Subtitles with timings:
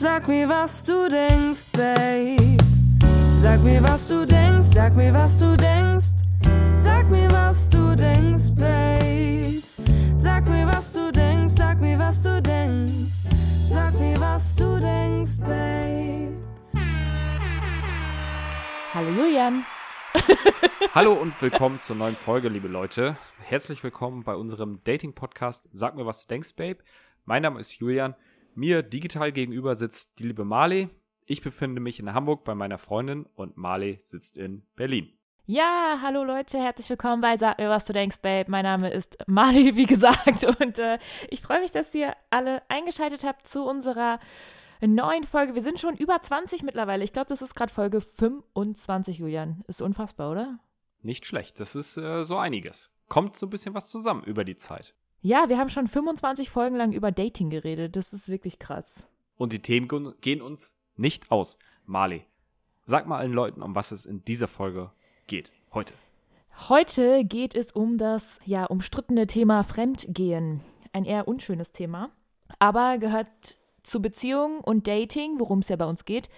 [0.00, 2.56] Sag mir, was du denkst, Babe.
[3.42, 6.22] Sag mir, was du denkst, sag mir, was du denkst.
[6.76, 9.60] Sag mir, was du denkst, Babe.
[10.16, 13.26] Sag mir, was du denkst, sag mir, was du denkst.
[13.68, 16.46] Sag mir, was du denkst, Babe.
[18.94, 19.66] Hallo Julian.
[20.94, 23.16] Hallo und willkommen zur neuen Folge, liebe Leute.
[23.42, 26.78] Herzlich willkommen bei unserem Dating-Podcast Sag mir, was du denkst, Babe.
[27.24, 28.14] Mein Name ist Julian.
[28.58, 30.88] Mir digital gegenüber sitzt die liebe Marley.
[31.26, 35.16] Ich befinde mich in Hamburg bei meiner Freundin und Marley sitzt in Berlin.
[35.46, 38.50] Ja, hallo Leute, herzlich willkommen bei Sag mir, was du denkst, Babe.
[38.50, 40.98] Mein Name ist Marley, wie gesagt, und äh,
[41.30, 44.18] ich freue mich, dass ihr alle eingeschaltet habt zu unserer
[44.84, 45.54] neuen Folge.
[45.54, 47.04] Wir sind schon über 20 mittlerweile.
[47.04, 49.62] Ich glaube, das ist gerade Folge 25, Julian.
[49.68, 50.58] Ist unfassbar, oder?
[51.00, 52.90] Nicht schlecht, das ist äh, so einiges.
[53.06, 54.96] Kommt so ein bisschen was zusammen über die Zeit.
[55.20, 57.96] Ja, wir haben schon 25 Folgen lang über Dating geredet.
[57.96, 59.08] Das ist wirklich krass.
[59.36, 59.88] Und die Themen
[60.20, 61.58] gehen uns nicht aus.
[61.86, 62.24] Marley,
[62.84, 64.92] sag mal allen Leuten, um was es in dieser Folge
[65.26, 65.50] geht.
[65.72, 65.94] Heute.
[66.68, 70.60] Heute geht es um das ja umstrittene Thema Fremdgehen.
[70.92, 72.10] Ein eher unschönes Thema,
[72.58, 76.28] aber gehört zu Beziehungen und Dating, worum es ja bei uns geht,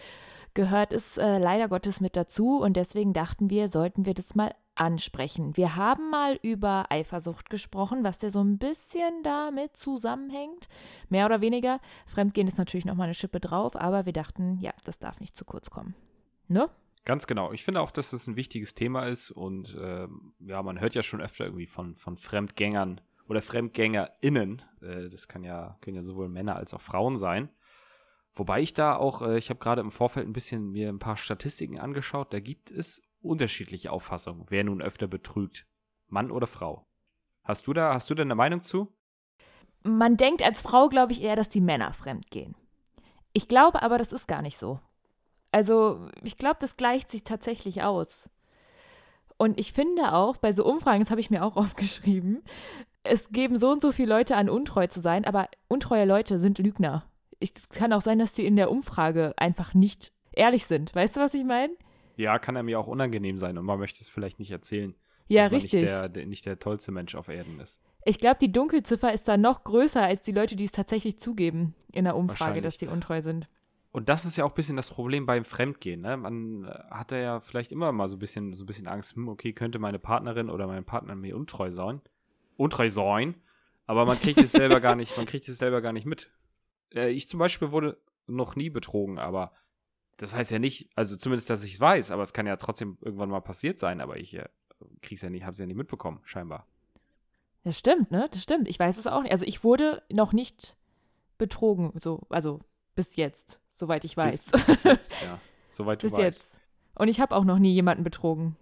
[0.54, 4.52] gehört es äh, leider Gottes mit dazu und deswegen dachten wir, sollten wir das mal
[4.80, 5.56] ansprechen.
[5.56, 10.68] Wir haben mal über Eifersucht gesprochen, was ja so ein bisschen damit zusammenhängt,
[11.08, 11.80] mehr oder weniger.
[12.06, 15.36] Fremdgehen ist natürlich noch mal eine Schippe drauf, aber wir dachten, ja, das darf nicht
[15.36, 15.94] zu kurz kommen.
[16.48, 16.68] Ne?
[17.04, 17.52] Ganz genau.
[17.52, 21.02] Ich finde auch, dass das ein wichtiges Thema ist und ähm, ja, man hört ja
[21.02, 24.62] schon öfter irgendwie von, von Fremdgängern oder FremdgängerInnen.
[24.82, 27.50] Äh, das kann ja, können ja sowohl Männer als auch Frauen sein.
[28.32, 31.16] Wobei ich da auch, äh, ich habe gerade im Vorfeld ein bisschen mir ein paar
[31.16, 35.66] Statistiken angeschaut, da gibt es unterschiedliche Auffassungen, wer nun öfter betrügt,
[36.08, 36.86] Mann oder Frau.
[37.44, 38.92] Hast du da, hast du da eine Meinung zu?
[39.82, 42.54] Man denkt als Frau, glaube ich, eher, dass die Männer fremdgehen.
[43.32, 44.80] Ich glaube aber, das ist gar nicht so.
[45.52, 48.28] Also, ich glaube, das gleicht sich tatsächlich aus.
[49.36, 52.42] Und ich finde auch, bei so Umfragen, das habe ich mir auch aufgeschrieben,
[53.02, 56.58] es geben so und so viele Leute an, untreu zu sein, aber untreue Leute sind
[56.58, 57.04] Lügner.
[57.41, 60.94] Es kann auch sein, dass die in der Umfrage einfach nicht ehrlich sind.
[60.94, 61.72] Weißt du, was ich meine?
[62.16, 64.94] Ja, kann er mir auch unangenehm sein und man möchte es vielleicht nicht erzählen.
[65.28, 65.82] Ja, richtig.
[65.82, 67.81] Nicht der, der, nicht der tollste Mensch auf Erden ist.
[68.04, 71.75] Ich glaube, die Dunkelziffer ist da noch größer als die Leute, die es tatsächlich zugeben
[71.93, 73.49] in der Umfrage, dass die untreu sind.
[73.93, 76.00] Und das ist ja auch ein bisschen das Problem beim Fremdgehen.
[76.00, 76.16] Ne?
[76.16, 79.28] Man äh, hat ja vielleicht immer mal so ein bisschen, so ein bisschen Angst, hm,
[79.28, 82.00] okay, könnte meine Partnerin oder mein Partner mir untreu sein.
[82.56, 83.34] Untreu sein.
[83.87, 86.31] Aber man kriegt es selber gar nicht, man kriegt es selber gar nicht mit.
[86.94, 89.53] Äh, ich zum Beispiel wurde noch nie betrogen, aber
[90.20, 92.98] das heißt ja nicht, also zumindest, dass ich es weiß, aber es kann ja trotzdem
[93.00, 94.44] irgendwann mal passiert sein, aber ich äh,
[95.00, 96.66] krieg's ja nicht, hab's ja nicht mitbekommen, scheinbar.
[97.64, 98.28] Das stimmt, ne?
[98.31, 98.69] Das stimmt.
[98.69, 99.32] Ich weiß es auch nicht.
[99.32, 100.76] Also ich wurde noch nicht
[101.38, 102.60] betrogen, so, also
[102.94, 104.50] bis jetzt, soweit ich weiß.
[104.50, 105.41] Bis, bis jetzt, ja.
[105.70, 106.22] Soweit du bis weißt.
[106.22, 106.60] jetzt.
[106.94, 108.56] Und ich habe auch noch nie jemanden betrogen.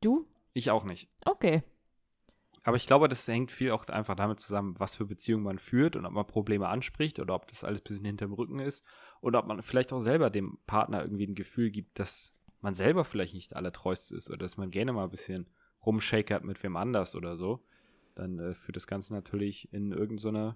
[0.00, 0.26] Du?
[0.54, 1.10] Ich auch nicht.
[1.26, 1.62] Okay.
[2.64, 5.96] Aber ich glaube, das hängt viel auch einfach damit zusammen, was für Beziehungen man führt
[5.96, 8.84] und ob man Probleme anspricht oder ob das alles ein bisschen hinterm Rücken ist
[9.20, 12.32] oder ob man vielleicht auch selber dem Partner irgendwie ein Gefühl gibt, dass
[12.62, 15.50] man selber vielleicht nicht der allertreueste ist oder dass man gerne mal ein bisschen
[15.84, 17.62] rumshakert mit wem anders oder so.
[18.14, 20.54] Dann äh, führt das Ganze natürlich in irgendeine so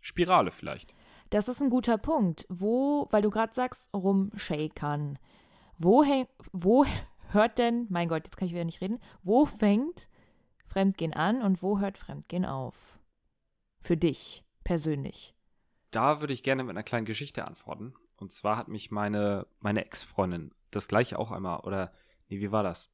[0.00, 0.94] Spirale vielleicht.
[1.30, 2.46] Das ist ein guter Punkt.
[2.48, 5.18] Wo, weil du gerade sagst, rumshakern.
[5.76, 6.04] Wo,
[6.52, 6.86] wo
[7.32, 10.08] hört denn, mein Gott, jetzt kann ich wieder nicht reden, wo fängt
[10.66, 13.00] Fremdgehen an und wo hört Fremdgehen auf?
[13.80, 15.34] Für dich persönlich.
[15.90, 17.94] Da würde ich gerne mit einer kleinen Geschichte antworten.
[18.16, 21.92] Und zwar hat mich meine, meine Ex-Freundin das gleiche auch einmal, oder,
[22.28, 22.90] nee, wie war das?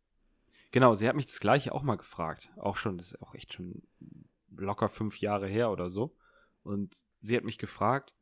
[0.70, 2.50] Genau, sie hat mich das gleiche auch mal gefragt.
[2.56, 3.82] Auch schon, das ist auch echt schon
[4.50, 6.16] locker fünf Jahre her oder so.
[6.62, 8.12] Und sie hat mich gefragt,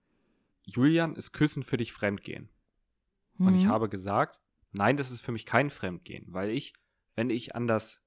[0.63, 2.49] Julian, ist Küssen für dich Fremdgehen?
[3.39, 3.69] Und ich Mhm.
[3.69, 4.39] habe gesagt,
[4.73, 6.73] nein, das ist für mich kein Fremdgehen, weil ich,
[7.15, 8.03] wenn ich an das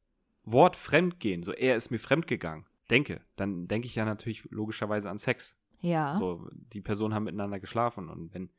[0.46, 5.18] Wort Fremdgehen, so er ist mir fremdgegangen, denke, dann denke ich ja natürlich logischerweise an
[5.18, 5.58] Sex.
[5.80, 6.16] Ja.
[6.16, 8.50] So, die Personen haben miteinander geschlafen und wenn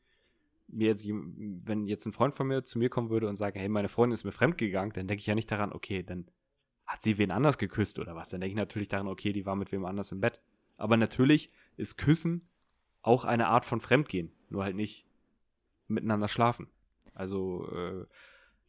[0.67, 3.69] mir jetzt, wenn jetzt ein Freund von mir zu mir kommen würde und sagen, hey,
[3.69, 6.27] meine Freundin ist mir fremdgegangen, dann denke ich ja nicht daran, okay, dann
[6.85, 8.29] hat sie wen anders geküsst oder was.
[8.29, 10.41] Dann denke ich natürlich daran, okay, die war mit wem anders im Bett.
[10.77, 12.47] Aber natürlich ist Küssen
[13.01, 15.05] auch eine Art von Fremdgehen, nur halt nicht
[15.87, 16.67] miteinander schlafen.
[17.13, 18.05] Also, äh,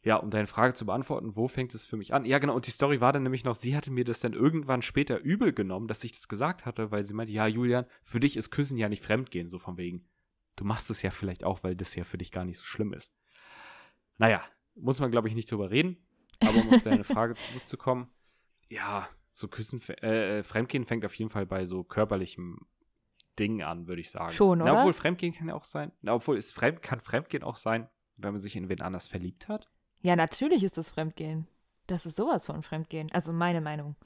[0.07, 2.25] ja, um deine Frage zu beantworten, wo fängt es für mich an?
[2.25, 4.81] Ja, genau, und die Story war dann nämlich noch, sie hatte mir das dann irgendwann
[4.81, 8.37] später übel genommen, dass ich das gesagt hatte, weil sie meinte, ja, Julian, für dich
[8.37, 10.09] ist Küssen ja nicht Fremdgehen, so von wegen.
[10.55, 12.93] Du machst es ja vielleicht auch, weil das ja für dich gar nicht so schlimm
[12.93, 13.17] ist.
[14.17, 14.45] Naja,
[14.77, 15.97] muss man, glaube ich, nicht drüber reden.
[16.41, 18.09] Aber um auf deine Frage zurückzukommen,
[18.69, 22.61] ja, so Küssen, äh, äh, Fremdgehen fängt auf jeden Fall bei so körperlichem
[23.41, 24.31] Ding an, würde ich sagen.
[24.31, 24.79] Schon, Na, oder?
[24.79, 25.91] obwohl Fremdgehen kann ja auch sein.
[26.01, 27.89] Na, obwohl es fremd, kann Fremdgehen auch sein,
[28.19, 29.69] wenn man sich in wen anders verliebt hat.
[30.03, 31.47] Ja, natürlich ist das Fremdgehen.
[31.87, 33.11] Das ist sowas von Fremdgehen.
[33.13, 33.97] Also meine Meinung.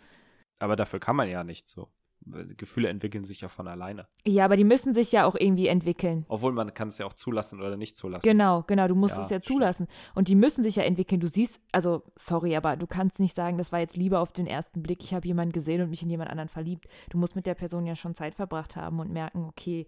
[0.58, 1.88] Aber dafür kann man ja nicht so.
[2.22, 4.06] Gefühle entwickeln sich ja von alleine.
[4.26, 6.26] Ja, aber die müssen sich ja auch irgendwie entwickeln.
[6.28, 8.28] Obwohl man kann es ja auch zulassen oder nicht zulassen.
[8.28, 9.46] Genau, genau, du musst Ja, es ja stimmt.
[9.46, 9.86] zulassen.
[10.14, 11.20] Und die müssen sich ja entwickeln.
[11.20, 14.46] Du siehst, also, sorry, aber du kannst nicht sagen, das war jetzt Liebe auf den
[14.46, 16.88] ersten Blick, ich habe jemanden gesehen und mich in jemand anderen verliebt.
[17.08, 19.86] Du musst mit der Person ja schon Zeit verbracht haben und merken, okay,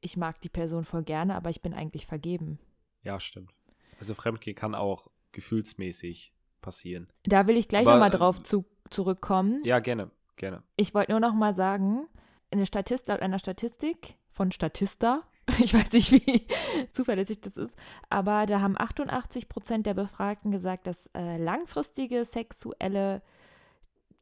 [0.00, 2.58] ich mag die Person voll gerne, aber ich bin eigentlich vergeben.
[3.02, 3.52] Ja, stimmt.
[3.98, 7.08] Also Fremdgehen kann auch gefühlsmäßig passieren.
[7.24, 9.62] Da will ich gleich nochmal ähm, drauf zu, zurückkommen.
[9.64, 10.62] Ja, gerne, gerne.
[10.76, 12.06] Ich wollte nur noch mal sagen,
[12.50, 15.22] eine Statist, laut einer Statistik von Statista,
[15.58, 16.46] ich weiß nicht, wie
[16.92, 17.76] zuverlässig das ist,
[18.08, 23.22] aber da haben 88 Prozent der Befragten gesagt, dass äh, langfristige sexuelle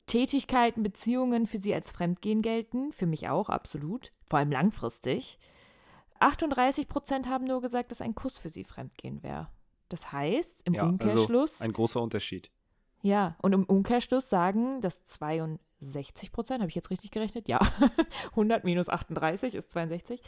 [0.07, 2.91] Tätigkeiten, Beziehungen für sie als Fremdgehen gelten.
[2.91, 4.13] Für mich auch, absolut.
[4.27, 5.39] Vor allem langfristig.
[6.19, 9.49] 38 Prozent haben nur gesagt, dass ein Kuss für sie Fremdgehen wäre.
[9.91, 11.61] Das heißt, im Ja, also Umkehrschluss.
[11.61, 12.51] Ein großer Unterschied.
[13.03, 17.49] Ja, und im Umkehrschluss sagen, dass 62 Prozent, habe ich jetzt richtig gerechnet?
[17.49, 17.59] Ja,
[18.31, 20.23] 100 minus 38 ist 62,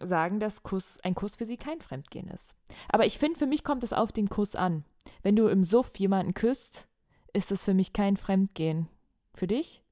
[0.00, 2.56] sagen, dass Kuss, ein Kuss für sie kein Fremdgehen ist.
[2.88, 4.84] Aber ich finde, für mich kommt es auf den Kuss an.
[5.22, 6.88] Wenn du im Suff jemanden küsst,
[7.32, 8.88] ist das für mich kein Fremdgehen.
[9.34, 9.82] Für dich?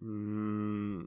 [0.00, 1.04] Mm,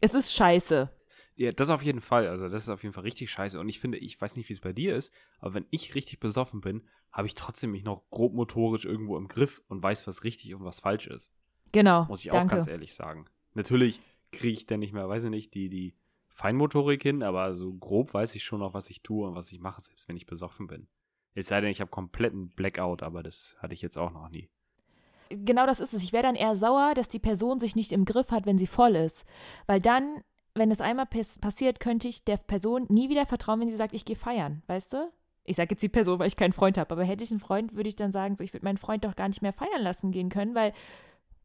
[0.00, 0.90] Es ist scheiße.
[1.40, 2.28] Ja, das auf jeden Fall.
[2.28, 3.58] Also, das ist auf jeden Fall richtig scheiße.
[3.58, 6.20] Und ich finde, ich weiß nicht, wie es bei dir ist, aber wenn ich richtig
[6.20, 6.82] besoffen bin,
[7.12, 10.64] habe ich trotzdem mich noch grob motorisch irgendwo im Griff und weiß, was richtig und
[10.64, 11.32] was falsch ist.
[11.72, 12.04] Genau.
[12.04, 12.52] Muss ich danke.
[12.52, 13.24] auch ganz ehrlich sagen.
[13.54, 14.02] Natürlich
[14.32, 15.94] kriege ich dann nicht mehr, weiß ich nicht, die, die
[16.28, 19.60] Feinmotorik hin, aber so grob weiß ich schon noch, was ich tue und was ich
[19.60, 20.88] mache, selbst wenn ich besoffen bin.
[21.32, 24.50] Es sei denn, ich habe kompletten Blackout, aber das hatte ich jetzt auch noch nie.
[25.30, 26.04] genau das ist es.
[26.04, 28.66] Ich wäre dann eher sauer, dass die Person sich nicht im Griff hat, wenn sie
[28.66, 29.24] voll ist.
[29.66, 30.22] Weil dann,
[30.54, 33.94] wenn es einmal pass passiert, könnte ich der Person nie wieder vertrauen, wenn sie sagt,
[33.94, 34.62] ich gehe feiern.
[34.66, 35.10] Weißt du?
[35.44, 36.92] Ich sage jetzt die Person, weil ich keinen Freund habe.
[36.92, 39.16] Aber hätte ich einen Freund, würde ich dann sagen, so, ich würde meinen Freund doch
[39.16, 40.72] gar nicht mehr feiern lassen gehen können, weil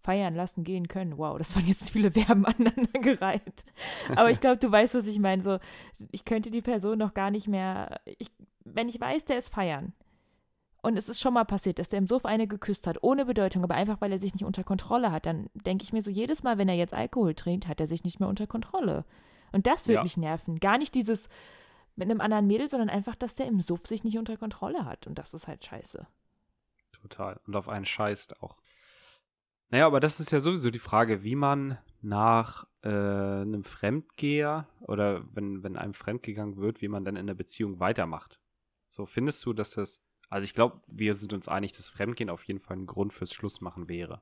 [0.05, 1.17] feiern lassen gehen können.
[1.17, 3.65] Wow, das waren jetzt viele Verben aneinandergereiht.
[4.15, 5.41] Aber ich glaube, du weißt, was ich meine.
[5.41, 5.57] So,
[6.11, 7.99] ich könnte die Person doch gar nicht mehr.
[8.19, 8.31] Ich,
[8.63, 9.93] wenn ich weiß, der ist feiern.
[10.85, 13.63] Und es ist schon mal passiert, dass der im Suff eine geküsst hat, ohne Bedeutung,
[13.63, 15.25] aber einfach, weil er sich nicht unter Kontrolle hat.
[15.25, 18.03] Dann denke ich mir so, jedes Mal, wenn er jetzt Alkohol trinkt, hat er sich
[18.03, 19.03] nicht mehr unter Kontrolle.
[19.51, 20.03] Und das wird Ja.
[20.03, 20.59] mich nerven.
[20.59, 21.27] Gar nicht dieses
[21.95, 25.07] mit einem anderen Mädel, sondern einfach, dass der im Suff sich nicht unter Kontrolle hat.
[25.07, 26.05] Und das ist halt scheiße.
[26.91, 27.39] Total.
[27.47, 28.61] Und auf einen scheißt auch.
[29.69, 35.23] Naja, aber das ist ja sowieso die Frage, wie man nach äh, einem Fremdgeher oder
[35.33, 38.39] wenn, wenn einem fremdgegangen wird, wie man dann in der Beziehung weitermacht.
[38.91, 42.43] So findest du, dass das, also ich glaube, wir sind uns einig, dass Fremdgehen auf
[42.43, 44.21] jeden Fall ein Grund fürs Schlussmachen wäre.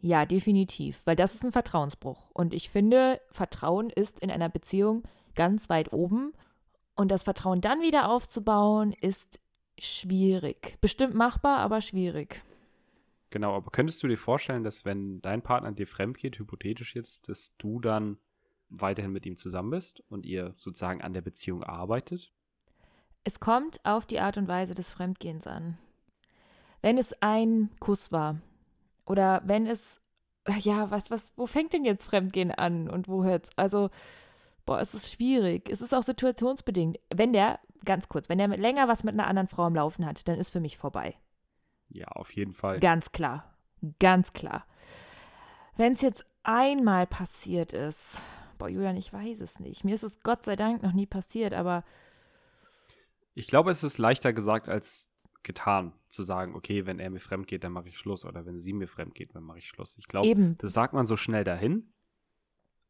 [0.00, 2.28] Ja, definitiv, weil das ist ein Vertrauensbruch.
[2.32, 6.32] Und ich finde, Vertrauen ist in einer Beziehung ganz weit oben.
[6.96, 9.38] Und das Vertrauen dann wieder aufzubauen, ist
[9.78, 10.76] schwierig.
[10.80, 12.42] Bestimmt machbar, aber schwierig.
[13.30, 17.28] Genau, aber könntest du dir vorstellen, dass wenn dein Partner dir fremd geht, hypothetisch jetzt,
[17.28, 18.18] dass du dann
[18.68, 22.32] weiterhin mit ihm zusammen bist und ihr sozusagen an der Beziehung arbeitet?
[23.24, 25.78] Es kommt auf die Art und Weise des Fremdgehens an.
[26.80, 28.38] Wenn es ein Kuss war
[29.06, 30.00] oder wenn es,
[30.58, 33.50] ja, was, was, wo fängt denn jetzt Fremdgehen an und wo hört's?
[33.56, 33.90] Also,
[34.66, 35.68] boah, es ist schwierig.
[35.70, 36.98] Es ist auch situationsbedingt.
[37.14, 40.26] Wenn der, ganz kurz, wenn der länger was mit einer anderen Frau am Laufen hat,
[40.26, 41.16] dann ist für mich vorbei.
[41.88, 42.80] Ja, auf jeden Fall.
[42.80, 43.54] Ganz klar.
[44.00, 44.64] Ganz klar.
[45.76, 48.24] Wenn es jetzt einmal passiert ist,
[48.58, 49.84] boah, Julian, ich weiß es nicht.
[49.84, 51.84] Mir ist es Gott sei Dank noch nie passiert, aber
[53.34, 55.10] Ich glaube, es ist leichter gesagt als
[55.42, 58.24] getan, zu sagen, okay, wenn er mir fremd geht, dann mache ich Schluss.
[58.24, 59.96] Oder wenn sie mir fremd geht, dann mache ich Schluss.
[59.98, 61.92] Ich glaube, das sagt man so schnell dahin.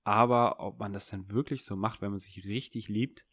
[0.04, 3.24] Aber ob man das dann wirklich so macht, wenn man sich richtig liebt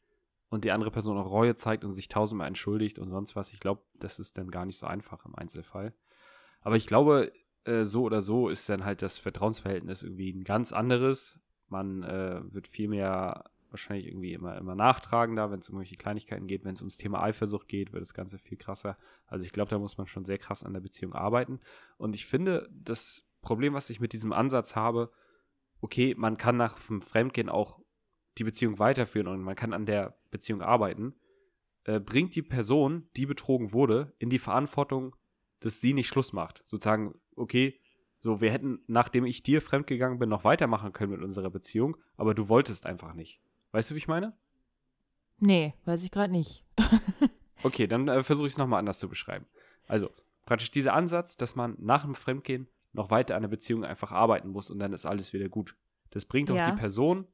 [0.50, 3.60] und die andere Person auch Reue zeigt und sich tausendmal entschuldigt und sonst was, ich
[3.60, 5.94] glaube, das ist dann gar nicht so einfach im Einzelfall.
[6.62, 7.32] Aber ich glaube,
[7.66, 11.40] äh, so oder so ist dann halt das Vertrauensverhältnis irgendwie ein ganz anderes.
[11.68, 16.48] Man äh, wird viel mehr wahrscheinlich irgendwie immer, immer nachtragender, wenn es um irgendwelche Kleinigkeiten
[16.48, 16.66] geht.
[16.66, 18.98] Wenn es ums Thema Eifersucht geht, wird das Ganze viel krasser.
[19.28, 21.60] Also ich glaube, da muss man schon sehr krass an der Beziehung arbeiten.
[21.98, 25.12] Und ich finde, das Problem, was ich mit diesem Ansatz habe,
[25.82, 27.80] okay, man kann nach dem Fremdgehen auch
[28.38, 31.16] die Beziehung weiterführen und man kann an der Beziehung arbeiten,
[31.86, 35.16] äh, bringt die Person, die betrogen wurde, in die Verantwortung,
[35.60, 36.62] dass sie nicht Schluss macht.
[36.66, 37.80] Sozusagen, okay,
[38.22, 42.34] so, wir hätten, nachdem ich dir fremdgegangen bin, noch weitermachen können mit unserer Beziehung, aber
[42.34, 43.42] du wolltest einfach nicht.
[43.72, 44.38] Weißt du, wie ich meine?
[45.40, 46.66] Nee, weiß ich gerade nicht.
[47.62, 49.46] Okay, dann äh, versuche ich es nochmal anders zu beschreiben.
[49.86, 50.10] Also,
[50.46, 54.48] praktisch dieser Ansatz, dass man nach dem Fremdgehen noch weiter an der Beziehung einfach arbeiten
[54.48, 55.76] muss und dann ist alles wieder gut.
[56.10, 56.72] Das bringt auch Ja.
[56.72, 57.28] die Person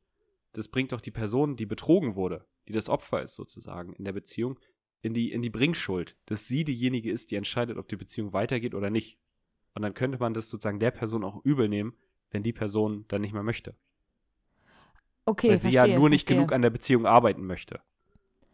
[0.55, 4.13] das bringt doch die Person, die betrogen wurde, die das Opfer ist sozusagen in der
[4.13, 4.57] Beziehung,
[5.01, 8.73] in die, in die Bringschuld, dass sie diejenige ist, die entscheidet, ob die Beziehung weitergeht
[8.73, 9.19] oder nicht.
[9.73, 11.93] Und dann könnte man das sozusagen der Person auch übel nehmen,
[12.31, 13.75] wenn die Person dann nicht mehr möchte.
[15.25, 16.37] Okay, Weil sie verstehe, ja nur nicht verstehe.
[16.37, 17.81] genug an der Beziehung arbeiten möchte.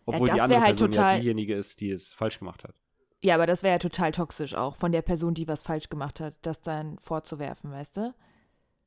[0.06, 2.76] Obwohl das die andere halt Person total- ja diejenige ist, die es falsch gemacht hat.
[3.24, 6.20] Ja, aber das wäre ja total toxisch auch von der Person, die was falsch gemacht
[6.20, 8.16] hat, das dann vorzuwerfen, weißt du?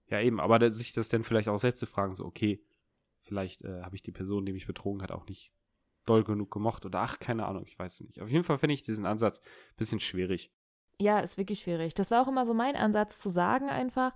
[0.09, 2.61] Ja, eben, aber sich das dann vielleicht auch selbst zu fragen, so, okay,
[3.23, 5.53] vielleicht äh, habe ich die Person, die mich betrogen hat, auch nicht
[6.05, 8.21] doll genug gemocht oder ach, keine Ahnung, ich weiß es nicht.
[8.21, 10.51] Auf jeden Fall finde ich diesen Ansatz ein bisschen schwierig.
[11.01, 11.95] Ja, ist wirklich schwierig.
[11.95, 14.13] Das war auch immer so mein Ansatz zu sagen einfach,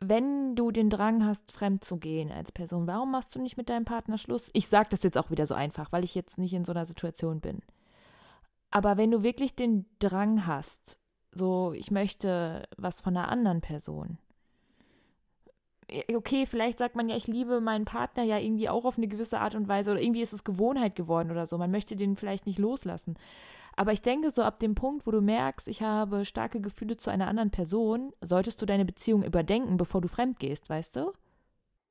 [0.00, 3.68] wenn du den Drang hast, fremd zu gehen als Person, warum machst du nicht mit
[3.68, 4.50] deinem Partner Schluss?
[4.52, 6.86] Ich sage das jetzt auch wieder so einfach, weil ich jetzt nicht in so einer
[6.86, 7.60] Situation bin.
[8.70, 10.98] Aber wenn du wirklich den Drang hast,
[11.32, 14.18] so ich möchte was von einer anderen Person.
[16.12, 19.40] Okay, vielleicht sagt man ja, ich liebe meinen Partner ja irgendwie auch auf eine gewisse
[19.40, 21.56] Art und Weise oder irgendwie ist es Gewohnheit geworden oder so.
[21.56, 23.16] Man möchte den vielleicht nicht loslassen.
[23.78, 27.10] Aber ich denke, so ab dem Punkt, wo du merkst, ich habe starke Gefühle zu
[27.10, 31.12] einer anderen Person, solltest du deine Beziehung überdenken, bevor du fremd gehst, weißt du?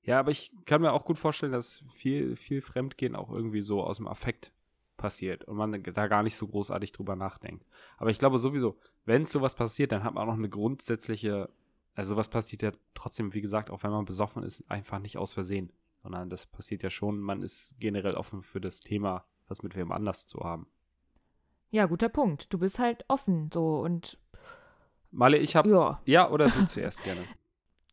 [0.04, 3.82] Ja, aber ich kann mir auch gut vorstellen, dass viel, viel Fremdgehen auch irgendwie so
[3.82, 4.52] aus dem Affekt
[4.98, 7.66] passiert und man da gar nicht so großartig drüber nachdenkt.
[7.96, 11.50] Aber ich glaube sowieso, wenn sowas passiert, dann hat man auch noch eine grundsätzliche,
[11.96, 15.32] also sowas passiert ja trotzdem, wie gesagt, auch wenn man besoffen ist, einfach nicht aus
[15.32, 15.72] Versehen,
[16.04, 19.94] sondern das passiert ja schon, man ist generell offen für das Thema, was mit wem
[19.94, 20.68] anders zu haben.
[21.70, 22.54] Ja, guter Punkt.
[22.54, 24.18] Du bist halt offen so und
[25.12, 26.02] Male, ich habe, ja.
[26.06, 27.22] ja, oder du zuerst gerne.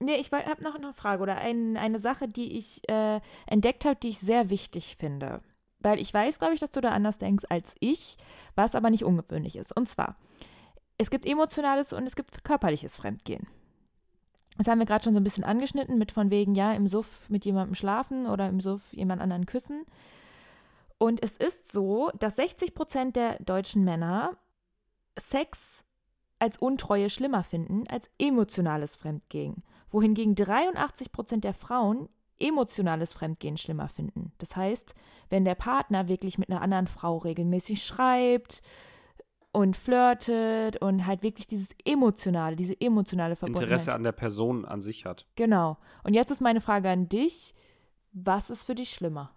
[0.00, 3.96] Nee, ich habe noch eine Frage oder ein, eine Sache, die ich äh, entdeckt habe,
[3.96, 5.40] die ich sehr wichtig finde.
[5.78, 8.16] Weil ich weiß, glaube ich, dass du da anders denkst als ich,
[8.56, 9.74] was aber nicht ungewöhnlich ist.
[9.74, 10.16] Und zwar,
[10.98, 13.46] es gibt emotionales und es gibt körperliches Fremdgehen.
[14.58, 17.30] Das haben wir gerade schon so ein bisschen angeschnitten, mit von wegen, ja, im Suff
[17.30, 19.86] mit jemandem schlafen oder im Suff jemand anderen küssen.
[20.98, 24.36] Und es ist so, dass 60 Prozent der deutschen Männer
[25.18, 25.84] Sex
[26.38, 32.08] als Untreue schlimmer finden als emotionales Fremdgehen, wohingegen 83 Prozent der Frauen
[32.38, 34.32] emotionales Fremdgehen schlimmer finden.
[34.38, 34.94] Das heißt,
[35.30, 38.62] wenn der Partner wirklich mit einer anderen Frau regelmäßig schreibt
[39.52, 43.68] und flirtet und halt wirklich dieses emotionale, diese emotionale Verbundenheit.
[43.68, 45.26] Interesse an der Person an sich hat.
[45.36, 45.78] Genau.
[46.02, 47.54] Und jetzt ist meine Frage an dich:
[48.12, 49.32] Was ist für dich schlimmer?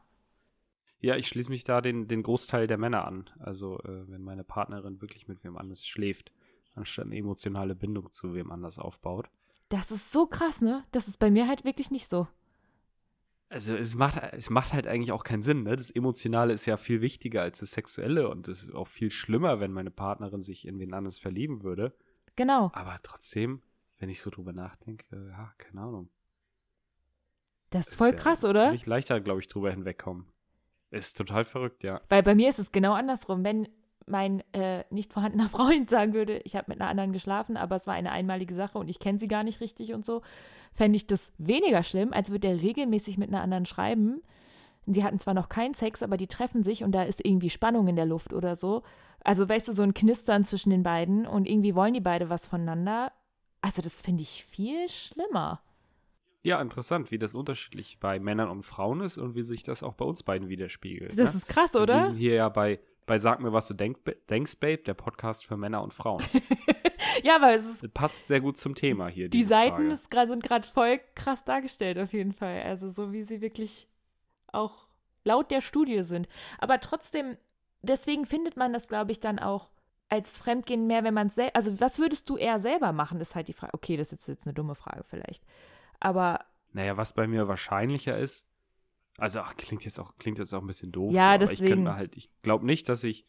[1.00, 3.30] Ja, ich schließe mich da den, den Großteil der Männer an.
[3.40, 6.32] Also, äh, wenn meine Partnerin wirklich mit wem anders schläft,
[6.74, 9.30] anstatt eine emotionale Bindung zu wem anders aufbaut.
[9.70, 10.86] Das ist so krass, ne?
[10.92, 12.28] Das ist bei mir halt wirklich nicht so.
[13.50, 15.76] Also, es macht, es macht halt eigentlich auch keinen Sinn, ne?
[15.76, 19.60] Das Emotionale ist ja viel wichtiger als das Sexuelle und es ist auch viel schlimmer,
[19.60, 21.96] wenn meine Partnerin sich in wen anderes verlieben würde.
[22.36, 22.72] Genau.
[22.74, 23.62] Aber trotzdem,
[24.00, 26.10] wenn ich so drüber nachdenke, äh, ja, keine Ahnung.
[27.70, 28.74] Das ist voll krass, oder?
[28.74, 30.26] Ich leichter, glaube ich, drüber hinwegkommen.
[30.92, 32.02] Ist total verrückt, ja.
[32.10, 33.44] Weil bei mir ist es genau andersrum.
[33.44, 33.68] Wenn
[34.06, 37.88] mein äh, nicht vorhandener Freund sagen würde, ich habe mit einer anderen geschlafen, aber es
[37.88, 40.22] war eine einmalige Sache und ich kenne sie gar nicht richtig und so,
[40.72, 44.22] fände ich das weniger schlimm, als würde er regelmäßig mit einer anderen schreiben.
[44.86, 47.88] Sie hatten zwar noch keinen Sex, aber die treffen sich und da ist irgendwie Spannung
[47.90, 48.84] in der Luft oder so.
[49.22, 52.48] Also, weißt du, so ein Knistern zwischen den beiden und irgendwie wollen die beide was
[52.48, 53.12] voneinander.
[53.60, 55.62] Also, das finde ich viel schlimmer.
[56.44, 59.94] Ja, interessant, wie das unterschiedlich bei Männern und Frauen ist und wie sich das auch
[59.94, 61.12] bei uns beiden widerspiegelt.
[61.12, 61.24] Das ne?
[61.24, 62.06] ist krass, Wir oder?
[62.08, 63.98] sind hier ja bei, bei Sag mir, was du denk,
[64.30, 66.24] denkst, Babe, der Podcast für Männer und Frauen.
[67.24, 69.30] Ja, aber es ist passt sehr gut zum Thema hier.
[69.30, 72.62] Die Seiten grad, sind gerade voll krass dargestellt, auf jeden Fall.
[72.62, 73.90] Also so wie sie wirklich
[74.52, 74.88] auch
[75.24, 76.28] laut der Studie sind.
[76.60, 77.38] Aber trotzdem,
[77.82, 79.70] deswegen findet man das, glaube ich, dann auch
[80.10, 81.56] als Fremdgehen mehr, wenn man es selber.
[81.56, 83.74] Also, was würdest du eher selber machen, ist halt die Frage.
[83.74, 85.44] Okay, das ist jetzt eine dumme Frage vielleicht.
[86.00, 88.48] Aber Naja, was bei mir wahrscheinlicher ist,
[89.18, 91.14] also ach, klingt jetzt auch, klingt jetzt auch ein bisschen doof.
[91.14, 91.68] Ja, so, aber ich deswegen.
[91.70, 93.26] könnte mir halt, ich glaube nicht, dass ich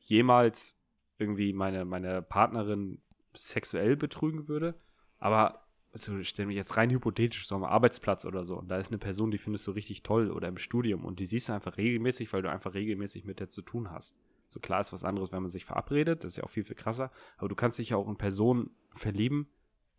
[0.00, 0.76] jemals
[1.18, 3.00] irgendwie meine, meine Partnerin
[3.34, 4.74] sexuell betrügen würde.
[5.18, 8.78] Aber also ich stelle mich jetzt rein hypothetisch so am Arbeitsplatz oder so und da
[8.78, 11.52] ist eine Person, die findest du richtig toll oder im Studium und die siehst du
[11.52, 14.16] einfach regelmäßig, weil du einfach regelmäßig mit der zu tun hast.
[14.48, 16.74] So klar ist was anderes, wenn man sich verabredet, das ist ja auch viel, viel
[16.74, 19.48] krasser, aber du kannst dich ja auch in Personen verlieben,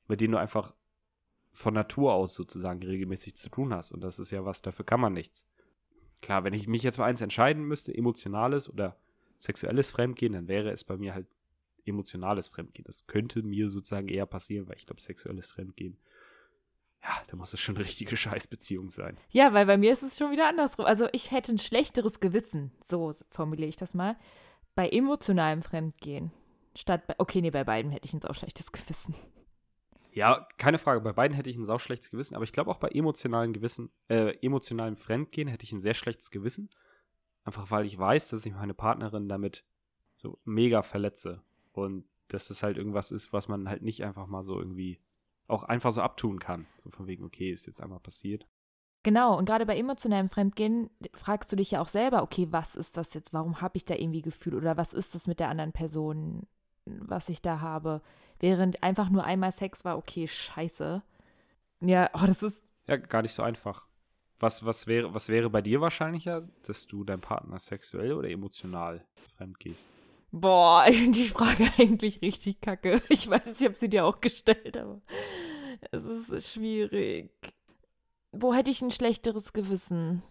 [0.07, 0.73] mit denen du einfach
[1.55, 4.99] von Natur aus sozusagen regelmäßig zu tun hast und das ist ja was, dafür kann
[4.99, 5.47] man nichts.
[6.21, 8.97] Klar, wenn ich mich jetzt für eins entscheiden müsste, emotionales oder
[9.37, 11.27] sexuelles Fremdgehen, dann wäre es bei mir halt
[11.85, 12.85] emotionales Fremdgehen.
[12.85, 15.97] Das könnte mir sozusagen eher passieren, weil ich glaube, sexuelles Fremdgehen,
[17.03, 19.17] ja, da muss es schon eine richtige Scheißbeziehung sein.
[19.29, 20.85] ja, weil bei mir ist es schon wieder andersrum.
[20.85, 24.17] Also, ich hätte ein schlechteres Gewissen, so formuliere ich das mal,
[24.73, 26.31] bei emotionalem Fremdgehen.
[26.75, 27.15] Statt bei.
[27.19, 29.15] Okay, nee, bei beiden hätte ich ein auch schlechtes Gewissen.
[30.15, 31.01] Ja, keine Frage.
[31.01, 34.37] Bei beiden hätte ich ein sauschlechtes Gewissen, aber ich glaube auch bei emotionalen Gewissen, äh,
[34.41, 36.69] emotionalem Fremdgehen hätte ich ein sehr schlechtes Gewissen.
[37.43, 39.65] Einfach weil ich weiß, dass ich meine Partnerin damit
[40.15, 41.43] so mega verletze.
[41.73, 45.01] Und dass das halt irgendwas ist, was man halt nicht einfach mal so irgendwie
[45.47, 46.65] auch einfach so abtun kann.
[46.79, 48.47] So von wegen, okay, ist jetzt einmal passiert.
[49.03, 52.95] Genau, und gerade bei emotionalem Fremdgehen fragst du dich ja auch selber, okay, was ist
[52.95, 53.33] das jetzt?
[53.33, 54.55] Warum habe ich da irgendwie Gefühl?
[54.55, 56.47] Oder was ist das mit der anderen Person,
[56.85, 58.01] was ich da habe?
[58.39, 61.03] Während einfach nur einmal Sex war, okay, scheiße.
[61.81, 62.63] Ja, oh, das ist.
[62.87, 63.87] Ja, gar nicht so einfach.
[64.39, 69.05] Was, was, wäre, was wäre bei dir wahrscheinlicher, dass du deinem Partner sexuell oder emotional
[69.37, 69.87] fremd gehst?
[70.31, 73.01] Boah, die Frage eigentlich richtig kacke.
[73.09, 75.01] Ich weiß, ich habe sie dir auch gestellt, aber
[75.91, 77.31] es ist schwierig
[78.41, 80.23] wo hätte ich ein schlechteres Gewissen?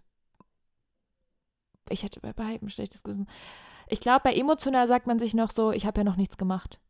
[1.88, 3.28] Ich hätte bei beiden ein schlechtes Gewissen.
[3.88, 6.80] Ich glaube, bei emotional sagt man sich noch so, ich habe ja noch nichts gemacht.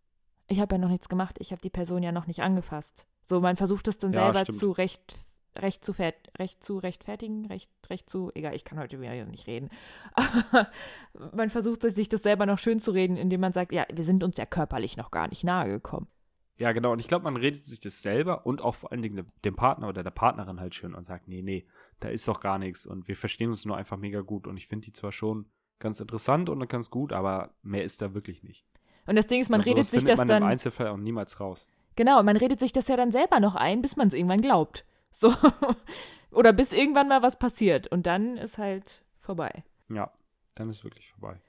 [0.46, 3.06] Ich habe ja noch nichts gemacht, ich habe die Person ja noch nicht angefasst.
[3.22, 4.58] So, man versucht es dann ja, selber stimmt.
[4.58, 5.16] zu recht,
[5.56, 9.70] recht, zu recht zu rechtfertigen, recht, recht zu, egal, ich kann heute wieder nicht reden.
[10.12, 10.68] Aber
[11.32, 14.22] man versucht sich das selber noch schön zu reden, indem man sagt, ja, wir sind
[14.22, 16.08] uns ja körperlich noch gar nicht nahe gekommen.
[16.56, 16.92] Ja, genau.
[16.92, 19.88] Und ich glaube, man redet sich das selber und auch vor allen Dingen dem Partner
[19.88, 21.66] oder der Partnerin halt schön und sagt, nee, nee,
[21.98, 24.46] da ist doch gar nichts und wir verstehen uns nur einfach mega gut.
[24.46, 25.46] Und ich finde die zwar schon
[25.78, 28.64] ganz interessant und ganz gut, aber mehr ist da wirklich nicht.
[29.06, 30.42] Und das Ding ist, man und redet sich das man dann.
[30.42, 31.68] Im Einzelfall auch niemals raus.
[31.96, 34.84] Genau, man redet sich das ja dann selber noch ein, bis man es irgendwann glaubt.
[35.10, 35.32] So.
[36.30, 37.86] oder bis irgendwann mal was passiert.
[37.88, 39.64] Und dann ist halt vorbei.
[39.88, 40.10] Ja,
[40.54, 41.40] dann ist wirklich vorbei.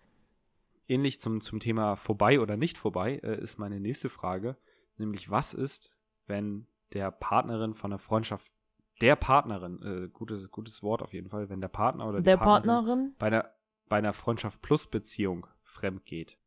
[0.88, 4.56] Ähnlich zum, zum Thema vorbei oder nicht vorbei äh, ist meine nächste Frage.
[4.98, 8.54] Nämlich, was ist, wenn der Partnerin von der Freundschaft,
[9.02, 12.38] der Partnerin, äh, gutes, gutes Wort auf jeden Fall, wenn der Partner oder die der
[12.38, 13.16] Partnerin, Partnerin?
[13.18, 13.50] Bei, einer,
[13.88, 16.38] bei einer Freundschaft plus Beziehung fremd geht.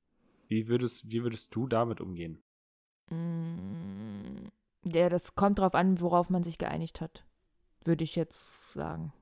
[0.49, 2.43] Wie würdest, wie würdest du damit umgehen?
[3.11, 4.49] Mm,
[4.85, 7.27] ja, das kommt drauf an, worauf man sich geeinigt hat.
[7.85, 9.13] Würde ich jetzt sagen.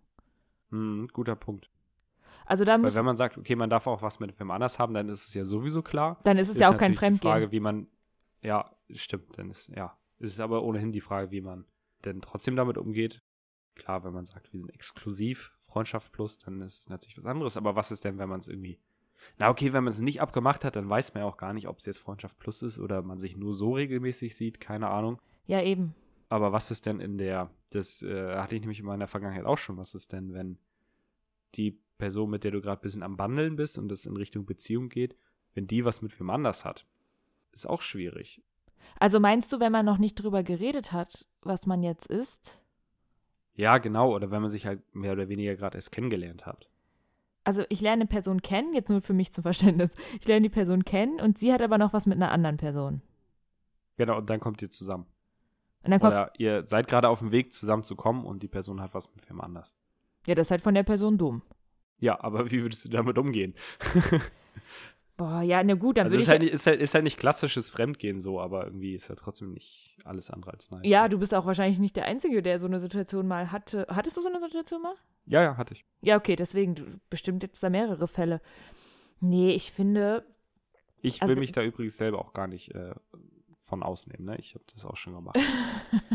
[0.71, 1.71] Hm, guter Punkt.
[2.45, 4.95] Also da Weil wenn man sagt, okay, man darf auch was mit wem anders haben,
[4.95, 6.21] dann ist es ja sowieso klar.
[6.23, 7.21] Dann ist es ist ja auch kein Fremdgehen.
[7.21, 7.89] Die Frage, wie man,
[8.43, 11.67] ja, stimmt, dann ist, ja, ist es aber ohnehin die Frage, wie man
[12.05, 13.23] denn trotzdem damit umgeht.
[13.75, 17.59] Klar, wenn man sagt, wir sind exklusiv, Freundschaft plus, dann ist es natürlich was anderes.
[17.59, 18.79] Aber was ist denn, wenn man es irgendwie.
[19.37, 21.69] Na, okay, wenn man es nicht abgemacht hat, dann weiß man ja auch gar nicht,
[21.69, 25.21] ob es jetzt Freundschaft plus ist oder man sich nur so regelmäßig sieht, keine Ahnung.
[25.45, 25.95] Ja, eben.
[26.31, 29.59] Aber was ist denn in der, das äh, hatte ich nämlich in meiner Vergangenheit auch
[29.59, 30.57] schon, was ist denn, wenn
[31.57, 34.47] die Person, mit der du gerade ein bisschen am Bandeln bist und es in Richtung
[34.47, 35.15] Beziehung geht,
[35.53, 36.87] wenn die was mit wem anders hat?
[37.53, 38.43] Ist auch schwierig.
[38.99, 42.63] Also meinst du, wenn man noch nicht drüber geredet hat, was man jetzt ist?
[43.57, 44.15] Ja, genau.
[44.15, 46.69] Oder wenn man sich halt mehr oder weniger gerade erst kennengelernt hat.
[47.43, 49.95] Also ich lerne eine Person kennen, jetzt nur für mich zum Verständnis.
[50.21, 53.03] Ich lerne die Person kennen und sie hat aber noch was mit einer anderen Person.
[53.97, 55.07] Genau, und dann kommt ihr zusammen.
[55.83, 59.29] Kommt, Oder ihr seid gerade auf dem Weg zusammenzukommen und die Person hat was mit
[59.31, 59.77] wem anders.
[60.27, 61.43] Ja, das ist halt von der Person dumm.
[62.01, 63.55] Ja, aber wie würdest du damit umgehen?
[65.17, 66.29] Boah, ja, na gut, dann also würde ich.
[66.29, 69.97] Halt, ist, halt, ist halt nicht klassisches Fremdgehen so, aber irgendwie ist ja trotzdem nicht
[70.05, 70.83] alles andere als nice.
[70.85, 73.87] Ja, du bist auch wahrscheinlich nicht der Einzige, der so eine Situation mal hatte.
[73.89, 74.95] Hattest du so eine Situation mal?
[75.25, 75.87] Ja, ja, hatte ich.
[76.03, 78.43] Ja, okay, deswegen, du, bestimmt gibt es da mehrere Fälle.
[79.21, 80.27] Nee, ich finde.
[81.01, 82.95] Ich will also, mich da übrigens selber auch gar nicht äh,
[83.57, 84.37] von ausnehmen, ne?
[84.39, 85.39] Ich habe das auch schon gemacht.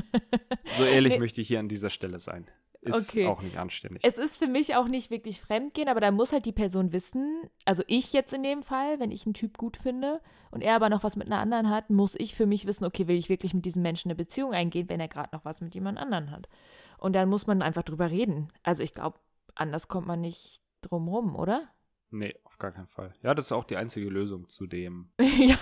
[0.78, 1.20] so ehrlich nee.
[1.20, 2.46] möchte ich hier an dieser Stelle sein.
[2.82, 3.28] Ist okay.
[3.28, 4.04] auch nicht anständig.
[4.04, 7.48] Es ist für mich auch nicht wirklich Fremdgehen, aber da muss halt die Person wissen,
[7.64, 10.90] also ich jetzt in dem Fall, wenn ich einen Typ gut finde und er aber
[10.90, 13.54] noch was mit einer anderen hat, muss ich für mich wissen, okay, will ich wirklich
[13.54, 16.50] mit diesem Menschen eine Beziehung eingehen, wenn er gerade noch was mit jemand anderen hat.
[16.98, 18.52] Und dann muss man einfach drüber reden.
[18.64, 19.20] Also ich glaube,
[19.54, 21.70] anders kommt man nicht drum rum, oder?
[22.10, 23.14] Nee, auf gar keinen Fall.
[23.22, 25.12] Ja, das ist auch die einzige Lösung zu dem.
[25.20, 25.58] ja,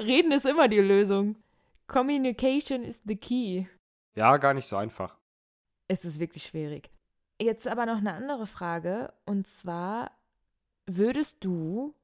[0.00, 1.36] reden ist immer die Lösung.
[1.86, 3.66] Communication is the key.
[4.16, 5.16] Ja, gar nicht so einfach
[5.88, 6.90] ist es wirklich schwierig.
[7.40, 10.12] Jetzt aber noch eine andere Frage und zwar
[10.86, 11.94] würdest du,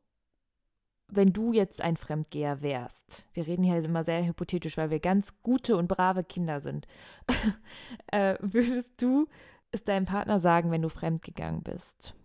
[1.08, 5.42] wenn du jetzt ein Fremdgeher wärst, wir reden hier immer sehr hypothetisch, weil wir ganz
[5.42, 6.86] gute und brave Kinder sind,
[8.08, 9.28] äh, würdest du
[9.72, 12.16] es deinem Partner sagen, wenn du fremdgegangen bist?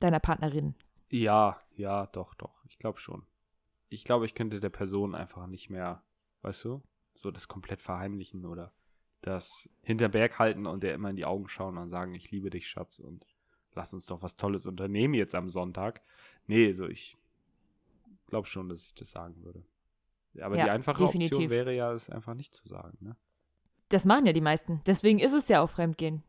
[0.00, 0.74] Deiner Partnerin?
[1.08, 2.64] Ja, ja, doch, doch.
[2.68, 3.26] Ich glaube schon.
[3.88, 6.02] Ich glaube, ich könnte der Person einfach nicht mehr,
[6.42, 6.82] weißt du,
[7.14, 8.72] so das komplett verheimlichen oder
[9.26, 12.50] das hinter Berg halten und der immer in die Augen schauen und sagen, ich liebe
[12.50, 13.26] dich, Schatz, und
[13.74, 16.02] lass uns doch was Tolles unternehmen jetzt am Sonntag.
[16.46, 17.16] Nee, so ich
[18.28, 19.64] glaube schon, dass ich das sagen würde.
[20.40, 21.32] Aber ja, die einfache definitiv.
[21.32, 23.16] Option wäre ja, es einfach nicht zu sagen, ne?
[23.88, 24.80] Das machen ja die meisten.
[24.86, 26.22] Deswegen ist es ja auch Fremdgehen.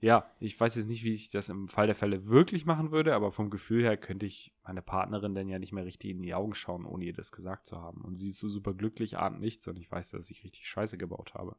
[0.00, 3.14] Ja, ich weiß jetzt nicht, wie ich das im Fall der Fälle wirklich machen würde,
[3.14, 6.34] aber vom Gefühl her könnte ich meine Partnerin dann ja nicht mehr richtig in die
[6.34, 8.02] Augen schauen, ohne ihr das gesagt zu haben.
[8.02, 10.98] Und sie ist so super glücklich, ahnt nichts und ich weiß, dass ich richtig Scheiße
[10.98, 11.56] gebaut habe.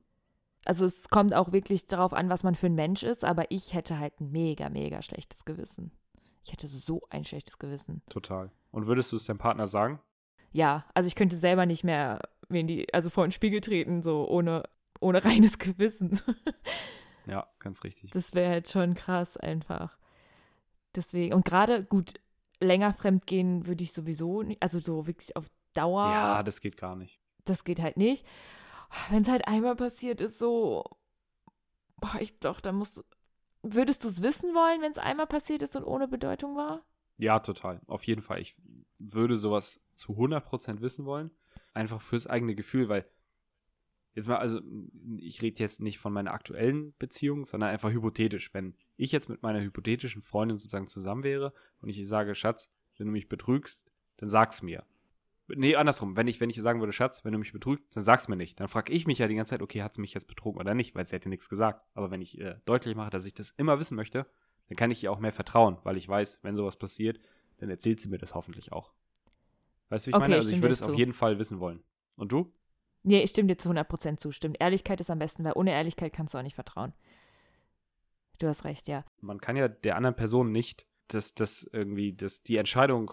[0.70, 3.74] Also es kommt auch wirklich darauf an, was man für ein Mensch ist, aber ich
[3.74, 5.92] hätte halt ein mega, mega schlechtes Gewissen.
[6.44, 8.04] Ich hätte so ein schlechtes Gewissen.
[8.08, 8.52] Total.
[8.70, 10.00] Und würdest du es deinem Partner sagen?
[10.52, 14.30] Ja, also ich könnte selber nicht mehr in die, also vor den Spiegel treten, so
[14.30, 14.62] ohne,
[15.00, 16.22] ohne reines Gewissen.
[17.26, 18.12] Ja, ganz richtig.
[18.12, 19.98] Das wäre halt schon krass einfach.
[20.94, 22.14] Deswegen, und gerade gut,
[22.60, 26.12] länger fremdgehen würde ich sowieso nicht, also so wirklich auf Dauer.
[26.12, 27.20] Ja, das geht gar nicht.
[27.46, 28.24] Das geht halt nicht.
[29.10, 30.84] Wenn es halt einmal passiert ist, so,
[31.98, 33.04] boah, ich doch, dann musst du,
[33.62, 36.86] würdest du es wissen wollen, wenn es einmal passiert ist und ohne Bedeutung war?
[37.18, 37.82] Ja, total.
[37.88, 38.40] Auf jeden Fall.
[38.40, 38.56] Ich
[38.98, 41.32] würde sowas zu 100% wissen wollen.
[41.74, 43.06] Einfach fürs eigene Gefühl, weil
[44.16, 44.62] jetzt mal, also
[45.18, 48.54] ich rede jetzt nicht von meiner aktuellen Beziehung, sondern einfach hypothetisch.
[48.54, 53.08] Wenn ich jetzt mit meiner hypothetischen Freundin sozusagen zusammen wäre und ich sage, Schatz, wenn
[53.08, 54.86] du mich betrügst, dann sag's mir.
[55.56, 56.16] Nee, andersrum.
[56.16, 58.60] Wenn ich, wenn ich sagen würde, Schatz, wenn du mich betrügst, dann sag's mir nicht.
[58.60, 60.74] Dann frage ich mich ja die ganze Zeit, okay, hat sie mich jetzt betrogen oder
[60.74, 61.86] nicht, weil sie hätte nichts gesagt.
[61.94, 64.26] Aber wenn ich äh, deutlich mache, dass ich das immer wissen möchte,
[64.68, 67.20] dann kann ich ihr auch mehr vertrauen, weil ich weiß, wenn sowas passiert,
[67.58, 68.94] dann erzählt sie mir das hoffentlich auch.
[69.90, 70.36] Weißt du, wie ich Okay, meine?
[70.36, 71.84] Also ich würde es auf jeden Fall wissen wollen.
[72.16, 72.54] Und du?
[73.04, 74.32] Nee, ich stimme dir zu 100% zu.
[74.32, 74.58] Stimmt.
[74.60, 76.94] Ehrlichkeit ist am besten, weil ohne Ehrlichkeit kannst du auch nicht vertrauen.
[78.40, 79.04] Du hast recht, ja.
[79.20, 83.12] man kann ja der anderen Person nicht das, das irgendwie, das, die Entscheidung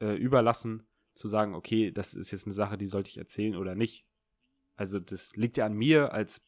[0.00, 0.86] äh, überlassen,
[1.18, 4.06] zu sagen, okay, das ist jetzt eine Sache, die sollte ich erzählen oder nicht.
[4.76, 6.40] Also das liegt ja an mir als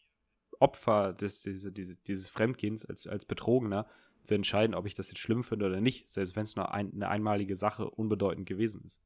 [0.60, 3.86] Opfer des, diese, diese, dieses Fremdgehens, als, als Betrogener,
[4.22, 6.92] zu entscheiden, ob ich das jetzt schlimm finde oder nicht, selbst wenn es nur ein,
[6.92, 9.00] eine einmalige Sache unbedeutend gewesen ist.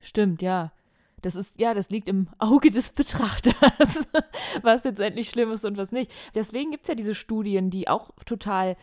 [0.00, 0.72] Stimmt, ja.
[1.20, 4.08] Das ist, ja, das liegt im Auge des Betrachters,
[4.62, 6.12] was jetzt endlich schlimm ist und was nicht.
[6.34, 8.76] Deswegen gibt es ja diese Studien, die auch total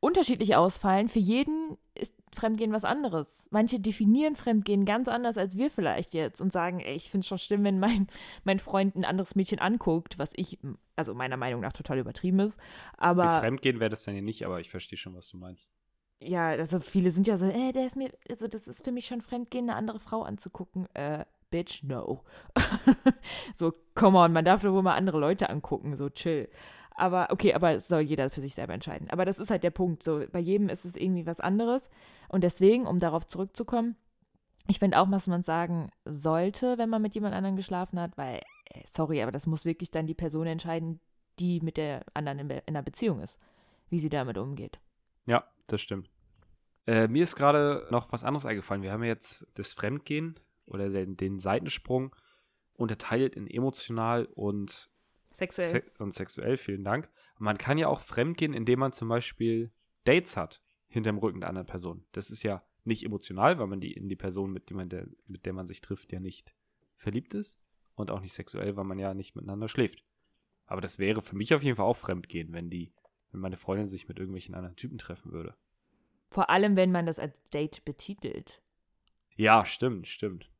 [0.00, 1.08] unterschiedlich ausfallen.
[1.08, 3.48] Für jeden ist Fremdgehen was anderes.
[3.50, 7.28] Manche definieren Fremdgehen ganz anders als wir vielleicht jetzt und sagen, ey, ich finde es
[7.28, 8.06] schon schlimm, wenn mein,
[8.44, 10.58] mein Freund ein anderes Mädchen anguckt, was ich,
[10.96, 12.58] also meiner Meinung nach total übertrieben ist.
[12.96, 15.72] Aber Fremdgehen wäre das dann ja nicht, aber ich verstehe schon, was du meinst.
[16.20, 19.06] ja, also viele sind ja so, äh, der ist mir, also das ist für mich
[19.06, 20.86] schon Fremdgehen, eine andere Frau anzugucken.
[20.94, 22.24] Äh, bitch, no.
[23.54, 26.48] so, come on, man darf doch wohl mal andere Leute angucken, so chill.
[26.98, 29.08] Aber okay, aber es soll jeder für sich selber entscheiden.
[29.10, 30.02] Aber das ist halt der Punkt.
[30.02, 31.90] So, bei jedem ist es irgendwie was anderes.
[32.28, 33.96] Und deswegen, um darauf zurückzukommen,
[34.68, 38.42] ich finde auch, was man sagen sollte, wenn man mit jemand anderem geschlafen hat, weil,
[38.66, 41.00] äh, sorry, aber das muss wirklich dann die Person entscheiden,
[41.38, 43.40] die mit der anderen in, einer Beziehung ist,
[43.88, 44.78] wie sie damit umgeht.
[45.26, 46.10] Ja, das stimmt.
[46.86, 48.82] Äh, mir ist gerade noch was anderes eingefallen.
[48.82, 52.14] Wir haben jetzt das Fremdgehen oder den, den Seitensprung
[52.74, 54.90] unterteilt in emotional und,
[55.30, 55.70] Sexuell.
[55.70, 56.56] se und sexuell.
[56.56, 57.08] Vielen Dank.
[57.38, 59.70] Man kann ja auch fremdgehen, indem man zum Beispiel
[60.04, 62.04] Dates hat hinterm Rücken der anderen Person.
[62.12, 65.06] Das ist ja nicht emotional, weil man die in die Person, mit, die man der,
[65.26, 66.54] mit der man sich trifft, ja nicht
[66.96, 67.60] verliebt ist.
[67.94, 70.04] Und auch nicht sexuell, weil man ja nicht miteinander schläft.
[70.66, 72.92] Aber das wäre für mich auf jeden Fall auch Fremdgehen, wenn die,
[73.32, 75.56] wenn meine Freundin sich mit irgendwelchen anderen Typen treffen würde.
[76.30, 78.62] Vor allem, wenn man das als Date betitelt.
[79.34, 80.50] Ja, stimmt, stimmt.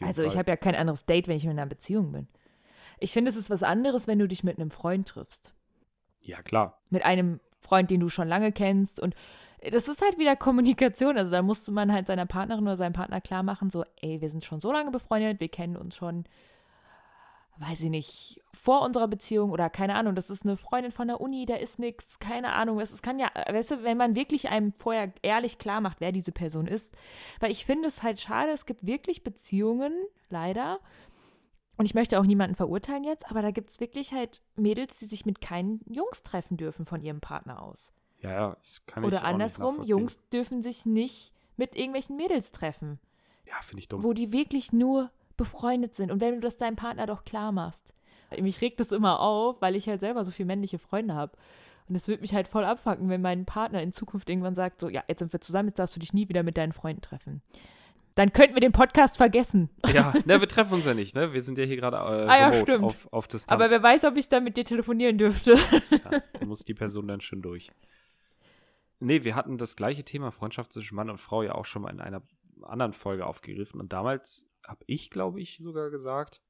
[0.00, 0.30] Also Fall.
[0.30, 2.28] ich habe ja kein anderes Date, wenn ich in einer Beziehung bin.
[3.02, 5.54] Ich finde, es ist was anderes, wenn du dich mit einem Freund triffst.
[6.20, 6.78] Ja, klar.
[6.90, 9.00] Mit einem Freund, den du schon lange kennst.
[9.00, 9.14] Und
[9.70, 11.16] das ist halt wieder Kommunikation.
[11.16, 14.28] Also da musste man halt seiner Partnerin oder seinem Partner klar machen, so, ey, wir
[14.28, 16.24] sind schon so lange befreundet, wir kennen uns schon,
[17.58, 21.20] weiß ich nicht, vor unserer Beziehung oder keine Ahnung, das ist eine Freundin von der
[21.20, 22.80] Uni, da ist nichts, keine Ahnung.
[22.80, 26.32] Es kann ja, weißt du, wenn man wirklich einem vorher ehrlich klar macht, wer diese
[26.32, 26.92] Person ist.
[27.40, 29.92] Weil ich finde es halt schade, es gibt wirklich Beziehungen,
[30.28, 30.80] leider,
[31.76, 35.06] und ich möchte auch niemanden verurteilen jetzt, aber da gibt es wirklich halt Mädels, die
[35.06, 37.92] sich mit keinen Jungs treffen dürfen von ihrem Partner aus.
[38.18, 39.82] Ja, ja, das kann ich Oder andersrum.
[39.82, 43.00] Jungs dürfen sich nicht mit irgendwelchen Mädels treffen,
[43.46, 44.02] Ja, finde ich dumm.
[44.04, 46.10] wo die wirklich nur befreundet sind.
[46.12, 47.94] Und wenn du das deinem Partner doch klar machst.
[48.40, 51.36] Mich regt das immer auf, weil ich halt selber so viele männliche Freunde habe.
[51.88, 54.88] Und es würde mich halt voll abfacken, wenn mein Partner in Zukunft irgendwann sagt, so,
[54.88, 57.42] ja, jetzt sind wir zusammen, jetzt darfst du dich nie wieder mit deinen Freunden treffen.
[58.14, 59.70] Dann könnten wir den Podcast vergessen.
[59.92, 61.32] Ja, ne, wir treffen uns ja nicht, ne?
[61.32, 62.84] Wir sind ja hier gerade äh, Ah ja, stimmt.
[62.84, 63.50] auf, auf Distanz.
[63.60, 65.52] Aber wer weiß, ob ich dann mit dir telefonieren dürfte.
[65.90, 67.70] ja, da muss die Person dann schon durch.
[69.00, 71.90] Nee, wir hatten das gleiche Thema Freundschaft zwischen Mann und Frau ja auch schon mal
[71.90, 72.22] in einer
[72.62, 73.80] anderen Folge aufgegriffen.
[73.80, 76.40] Und damals habe ich, glaube ich, sogar gesagt,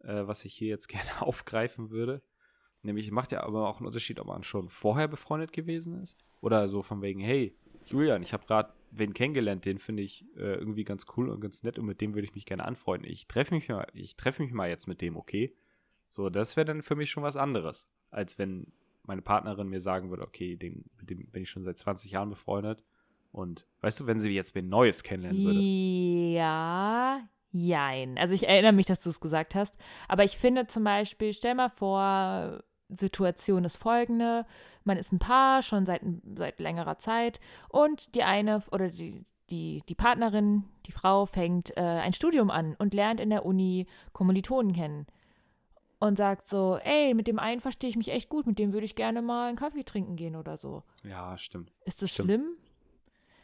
[0.00, 2.22] äh, was ich hier jetzt gerne aufgreifen würde.
[2.82, 6.68] Nämlich macht ja aber auch einen Unterschied, ob man schon vorher befreundet gewesen ist oder
[6.68, 10.84] so von wegen, hey, Julian, ich habe gerade wen kennengelernt, den finde ich äh, irgendwie
[10.84, 13.10] ganz cool und ganz nett und mit dem würde ich mich gerne anfreunden.
[13.10, 15.54] Ich treffe mich mal, ich treffe mich mal jetzt mit dem, okay?
[16.08, 20.10] So, das wäre dann für mich schon was anderes, als wenn meine Partnerin mir sagen
[20.10, 22.82] würde, okay, den, mit dem bin ich schon seit 20 Jahren befreundet.
[23.32, 25.58] Und weißt du, wenn sie jetzt wen Neues kennenlernen würde.
[25.60, 27.20] Ja,
[27.50, 28.16] jein.
[28.16, 29.76] Also ich erinnere mich, dass du es gesagt hast.
[30.06, 32.62] Aber ich finde zum Beispiel, stell mal vor,
[32.96, 34.46] Situation ist folgende.
[34.84, 36.02] Man ist ein Paar schon seit,
[36.36, 41.80] seit längerer Zeit und die eine oder die, die, die Partnerin, die Frau fängt äh,
[41.80, 45.06] ein Studium an und lernt in der Uni Kommilitonen kennen
[46.00, 48.84] und sagt so, ey, mit dem einen verstehe ich mich echt gut, mit dem würde
[48.84, 50.82] ich gerne mal einen Kaffee trinken gehen oder so.
[51.02, 51.72] Ja, stimmt.
[51.84, 52.28] Ist das Stimmt.
[52.30, 52.46] schlimm?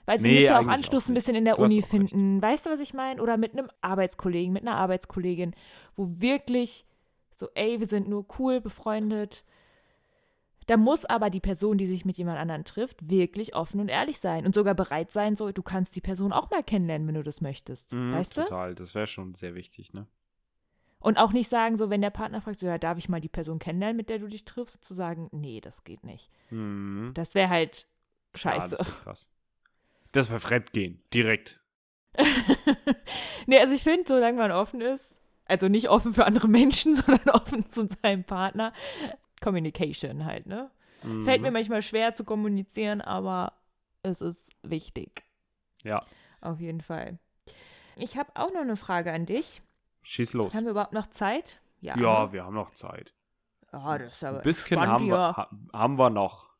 [0.06, 1.88] Weil sie Nee, müsste auch Anschluss auch ein bisschen in der Du Uni auch recht.
[2.10, 2.42] finden.
[2.42, 3.22] Weißt du, was ich meine?
[3.22, 5.54] Oder mit einem Arbeitskollegen, mit einer Arbeitskollegin,
[5.94, 6.84] wo wirklich
[7.40, 9.44] so, ey, wir sind nur cool befreundet.
[10.66, 14.20] Da muss aber die Person, die sich mit jemand anderem trifft, wirklich offen und ehrlich
[14.20, 17.24] sein und sogar bereit sein, so, du kannst die Person auch mal kennenlernen, wenn du
[17.24, 17.92] das möchtest.
[17.92, 18.42] Mhm, weißt du?
[18.42, 20.06] Total, das wäre schon sehr wichtig, ne?
[21.00, 23.28] Und auch nicht sagen, so, wenn der Partner fragt, so, ja, darf ich mal die
[23.28, 26.30] Person kennenlernen, mit der du dich triffst, zu sagen, nee, das geht nicht.
[26.50, 27.12] Mhm.
[27.14, 27.86] Das wäre halt
[28.34, 28.76] Ja, scheiße.
[28.76, 29.30] das wäre krass.
[30.12, 31.58] Das wäre Fremdgehen, direkt.
[33.46, 35.19] nee, also ich finde, solange man offen ist,
[35.50, 38.72] also nicht offen für andere Menschen, sondern offen zu seinem Partner,
[39.40, 40.70] Communication halt, ne?
[41.02, 41.24] Mhm.
[41.24, 43.54] Fällt mir manchmal schwer zu kommunizieren, aber
[44.02, 45.24] es ist wichtig.
[45.82, 46.04] Ja,
[46.42, 47.18] Auf jeden Fall.
[47.96, 49.62] Ich habe auch noch eine Frage an dich.
[50.02, 50.54] schieß los.
[50.54, 51.60] Haben wir überhaupt noch Zeit?
[51.80, 52.32] Ja, ne?
[52.32, 53.14] wir haben noch Zeit.
[53.72, 56.50] Oh, das ist aber Ein bisschen haben wir, ha, haben wir noch.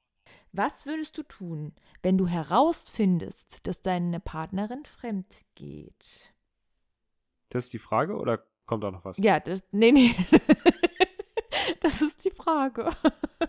[0.53, 6.33] Was würdest du tun, wenn du herausfindest, dass deine Partnerin fremd geht?
[7.51, 9.19] Das ist die Frage oder kommt da noch was?
[9.19, 10.15] Ja, das, nee, nee.
[11.81, 12.89] das ist die Frage.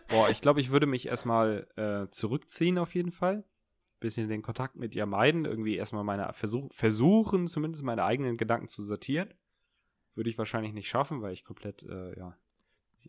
[0.07, 3.43] Boah, ich glaube, ich würde mich erstmal äh, zurückziehen auf jeden Fall.
[3.99, 5.45] Bisschen den Kontakt mit ihr meiden.
[5.45, 9.31] Irgendwie erstmal meine Versuch, versuchen, zumindest meine eigenen Gedanken zu sortieren.
[10.15, 12.35] Würde ich wahrscheinlich nicht schaffen, weil ich komplett, äh, ja,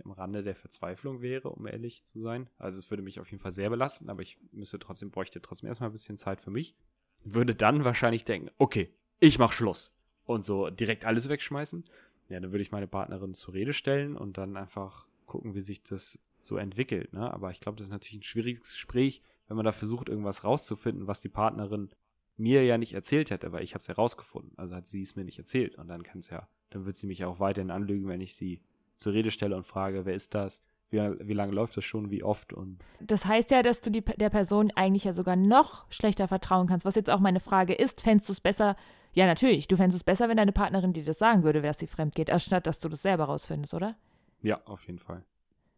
[0.04, 2.50] am Rande der Verzweiflung wäre, um ehrlich zu sein.
[2.58, 5.68] Also es würde mich auf jeden Fall sehr belasten, aber ich müsste trotzdem, bräuchte trotzdem
[5.68, 6.76] erstmal ein bisschen Zeit für mich.
[7.24, 9.94] Würde dann wahrscheinlich denken, okay, ich mach Schluss.
[10.24, 11.84] Und so direkt alles wegschmeißen.
[12.28, 15.82] Ja, dann würde ich meine Partnerin zur Rede stellen und dann einfach gucken, wie sich
[15.82, 17.12] das so entwickelt.
[17.12, 17.32] Ne?
[17.32, 21.06] Aber ich glaube, das ist natürlich ein schwieriges Gespräch, wenn man da versucht, irgendwas rauszufinden,
[21.06, 21.90] was die Partnerin
[22.36, 24.52] mir ja nicht erzählt hätte, weil ich habe es ja rausgefunden.
[24.56, 25.76] Also hat sie es mir nicht erzählt.
[25.76, 28.60] Und dann kann es ja, dann wird sie mich auch weiterhin anlügen, wenn ich sie
[28.96, 30.62] zur Rede stelle und frage, wer ist das?
[30.90, 32.10] Wie, wie lange läuft das schon?
[32.10, 32.52] Wie oft?
[32.52, 36.66] Und Das heißt ja, dass du die, der Person eigentlich ja sogar noch schlechter vertrauen
[36.66, 36.84] kannst.
[36.84, 38.76] Was jetzt auch meine Frage ist, fändest du es besser?
[39.14, 39.68] Ja, natürlich.
[39.68, 42.30] Du fändest es besser, wenn deine Partnerin dir das sagen würde, wer sie fremd geht,
[42.30, 43.96] anstatt dass du das selber rausfindest, oder?
[44.42, 45.24] ja, auf jeden Fall.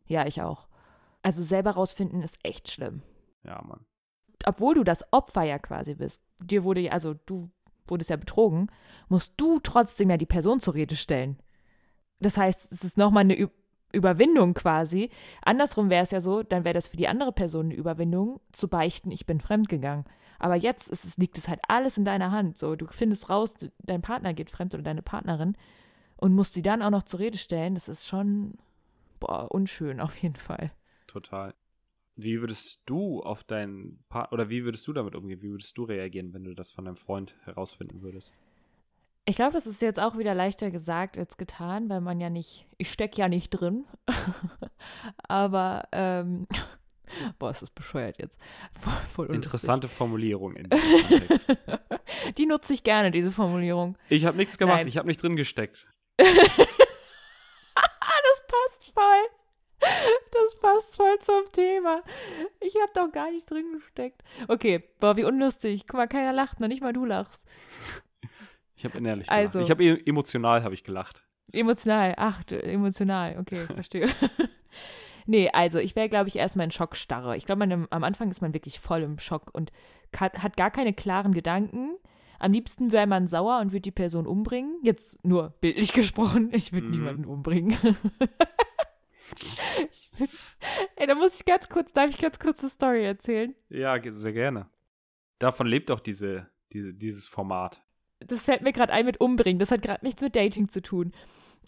[0.07, 0.69] Ja, ich auch.
[1.23, 3.03] Also selber rausfinden ist echt schlimm.
[3.45, 3.85] Ja, Mann.
[4.47, 6.23] Obwohl du das Opfer ja quasi bist.
[6.43, 7.51] Dir wurde ja, also du
[7.87, 8.71] wurdest ja betrogen,
[9.09, 11.39] musst du trotzdem ja die Person zur Rede stellen.
[12.21, 13.49] Das heißt, es ist nochmal eine Ü
[13.93, 15.09] Überwindung quasi.
[15.43, 18.67] Andersrum wäre es ja so, dann wäre das für die andere Person eine Überwindung, zu
[18.67, 20.05] beichten, ich bin fremdgegangen.
[20.39, 22.59] Aber jetzt ist es, liegt es halt alles in deiner Hand.
[22.59, 25.57] So, du findest raus, dein Partner geht fremd oder deine Partnerin
[26.17, 27.75] und musst die dann auch noch zur Rede stellen.
[27.75, 28.59] Das ist schon
[29.21, 30.73] boah, unschön auf jeden Fall.
[31.07, 31.55] Total.
[32.17, 35.43] Wie würdest du auf deinen Part oder wie würdest du damit umgehen?
[35.43, 38.35] Wie würdest du reagieren, wenn du das von deinem Freund herausfinden würdest?
[39.27, 42.67] Ich glaube, das ist jetzt auch wieder leichter gesagt als getan, weil man ja nicht,
[42.77, 43.87] ich stecke ja nicht drin.
[45.29, 46.47] Aber, ähm,
[47.39, 48.39] boah, ist das bescheuert jetzt.
[48.73, 49.35] Voll, voll.
[49.35, 50.69] Interessante Formulierung in
[51.09, 51.57] Kontext.
[52.39, 53.97] Die nutze ich gerne, diese Formulierung.
[54.09, 54.89] Ich habe nichts gemacht, Nein.
[54.89, 55.87] ich habe nicht drin gesteckt.
[56.17, 56.29] Das
[58.47, 59.25] passt voll.
[60.33, 62.03] Das passt voll zum Thema.
[62.61, 64.23] Ich habe doch gar nicht drin gesteckt.
[64.49, 65.85] Okay, boah, wie unlustig.
[65.87, 67.47] Guck mal, keiner lacht, noch nicht mal du lachst.
[68.77, 69.59] Ich habe innerlich Also.
[69.61, 69.65] gelacht.
[69.65, 71.25] Ich habe emotional habe ich gelacht.
[71.53, 74.09] Emotional, ach, emotional, okay, verstehe.
[75.27, 77.37] Nee, also ich wäre, glaube ich, erstmal in Schockstarre.
[77.37, 79.73] Ich glaube, am Anfang ist man wirklich voll im Schock und
[80.19, 81.97] hat gar keine klaren Gedanken.
[82.39, 84.79] Am liebsten wäre man sauer und würde die Person umbringen.
[84.83, 86.93] Jetzt nur bildlich gesprochen, ich würde Mhm.
[86.93, 87.77] niemanden umbringen.
[90.19, 90.31] würd,
[90.97, 93.55] ey, da muss ich ganz kurz, darf ich ganz kurz eine Story erzählen?
[93.69, 94.69] Ja, sehr gerne.
[95.39, 97.83] Davon lebt auch diese, diese, dieses Format.
[98.21, 99.59] das fällt mir gerade ein mit umbringen.
[99.59, 101.13] Das hat gerade nichts mit Dating zu tun.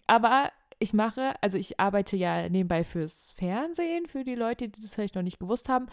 [0.06, 4.94] Aber ich mache, also ich arbeite ja nebenbei fürs Fernsehen, für die Leute, die das
[4.94, 5.86] vielleicht noch nicht gewusst haben.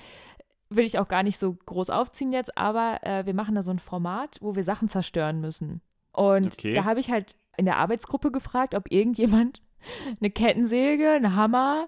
[0.69, 3.71] Will ich auch gar nicht so groß aufziehen jetzt, aber äh, wir machen da so
[3.71, 5.81] ein Format, wo wir Sachen zerstören müssen.
[6.11, 6.73] Und Okay.
[6.73, 9.61] da habe ich halt in der Arbeitsgruppe gefragt, ob irgendjemand
[10.19, 11.87] eine Kettensäge, einen Hammer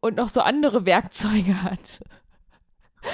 [0.00, 2.00] und noch so andere Werkzeuge hat.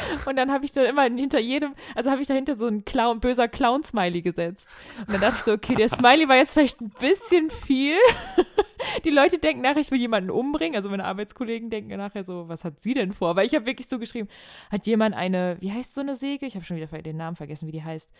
[0.27, 3.21] Und dann habe ich dann immer hinter jedem, also habe ich dahinter so ein Clown,
[3.21, 4.69] böser Clown-Smiley gesetzt.
[5.01, 7.97] Und dann dachte ich so, okay, der Smiley war jetzt vielleicht ein bisschen viel.
[9.05, 10.77] Die Leute denken nachher, ich will jemanden umbringen.
[10.77, 13.37] Also meine Arbeitskollegen denken nachher so, was hat sie denn vor?
[13.37, 14.29] Weil ich habe wirklich so geschrieben,
[14.71, 16.47] hat jemand eine, wie heißt so eine Säge?
[16.47, 18.11] Ich habe schon wieder den Namen vergessen, wie die heißt.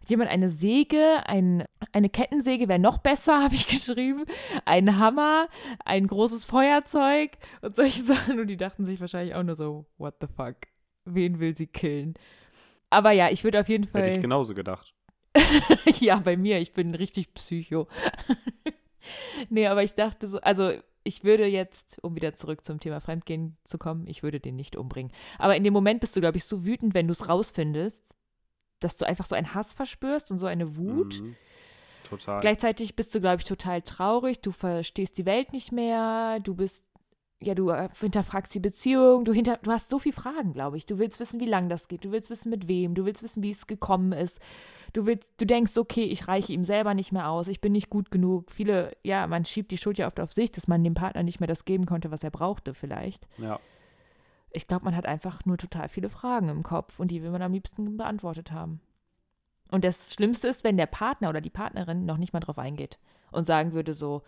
[0.00, 4.24] Hat jemand eine Säge, ein, eine Kettensäge wäre noch besser, habe ich geschrieben.
[4.64, 5.48] Ein Hammer,
[5.84, 8.40] ein großes Feuerzeug und solche Sachen.
[8.40, 10.71] Und die dachten sich wahrscheinlich auch nur so, what the fuck?
[11.04, 12.14] Wen will sie killen?
[12.90, 14.02] Aber ja, ich würde auf jeden Fall.
[14.02, 14.94] Hätte ich genauso gedacht.
[16.00, 17.88] ja, bei mir, ich bin richtig psycho.
[19.48, 20.72] nee, aber ich dachte so, also
[21.04, 24.76] ich würde jetzt, um wieder zurück zum Thema Fremdgehen zu kommen, ich würde den nicht
[24.76, 25.12] umbringen.
[25.38, 28.14] Aber in dem Moment bist du, glaube ich, so wütend, wenn du es rausfindest,
[28.80, 31.20] dass du einfach so einen Hass verspürst und so eine Wut.
[31.20, 31.36] Mhm.
[32.08, 32.40] Total.
[32.40, 36.84] Gleichzeitig bist du, glaube ich, total traurig, du verstehst die Welt nicht mehr, du bist,
[37.42, 40.86] ja, du äh, hinterfragst die Beziehung, du, hinter, du hast so viele Fragen, glaube ich.
[40.86, 43.42] Du willst wissen, wie lang das geht, du willst wissen, mit wem, du willst wissen,
[43.42, 44.40] wie es gekommen ist.
[44.92, 47.90] Du, willst, du denkst, okay, ich reiche ihm selber nicht mehr aus, ich bin nicht
[47.90, 48.50] gut genug.
[48.50, 51.40] Viele, ja, man schiebt die Schuld ja oft auf sich, dass man dem Partner nicht
[51.40, 53.26] mehr das geben konnte, was er brauchte, vielleicht.
[53.38, 53.58] Ja.
[54.50, 57.42] Ich glaube, man hat einfach nur total viele Fragen im Kopf und die will man
[57.42, 58.80] am liebsten beantwortet haben.
[59.70, 62.98] Und das Schlimmste ist, wenn der Partner oder die Partnerin noch nicht mal drauf eingeht
[63.30, 64.22] und sagen würde so,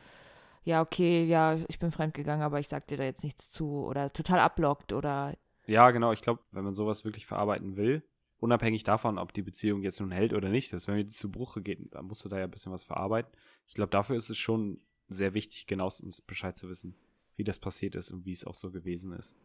[0.64, 4.12] ja, okay, ja, ich bin fremdgegangen, aber ich sag dir da jetzt nichts zu oder
[4.12, 5.34] total abblockt oder
[5.66, 6.12] Ja, genau.
[6.12, 8.02] Ich glaube, wenn man sowas wirklich verarbeiten will,
[8.38, 11.62] unabhängig davon, ob die Beziehung jetzt nun hält oder nicht, dass wenn die zu Bruche
[11.62, 13.32] geht, dann musst du da ja ein bisschen was verarbeiten.
[13.66, 16.96] Ich glaube, dafür ist es schon sehr wichtig, genauestens Bescheid zu wissen,
[17.36, 19.36] wie das passiert ist und wie es auch so gewesen ist.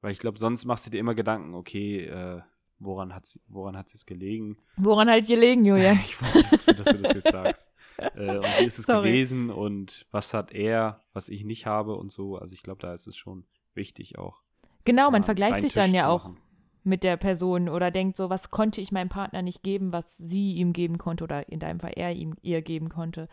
[0.00, 2.42] Weil ich glaube, sonst machst du dir immer Gedanken, okay, äh,
[2.78, 4.58] woran hat woran hat's jetzt gelegen?
[4.76, 5.98] woran halt gelegen, Julian?
[6.04, 7.70] Ich ich wusste, dass du das jetzt sagst.
[8.16, 9.08] Äh, und wie ist es Sorry.
[9.08, 12.36] gewesen und was hat er, was ich nicht habe und so.
[12.36, 14.40] Also ich glaube, da ist es schon wichtig auch.
[14.84, 16.38] Genau, man vergleicht sich dann ja auch machen.
[16.82, 20.54] mit der Person oder denkt so, was konnte ich meinem Partner nicht geben, was sie
[20.54, 23.28] ihm geben konnte oder in deinem Fall er ihm ihr geben konnte.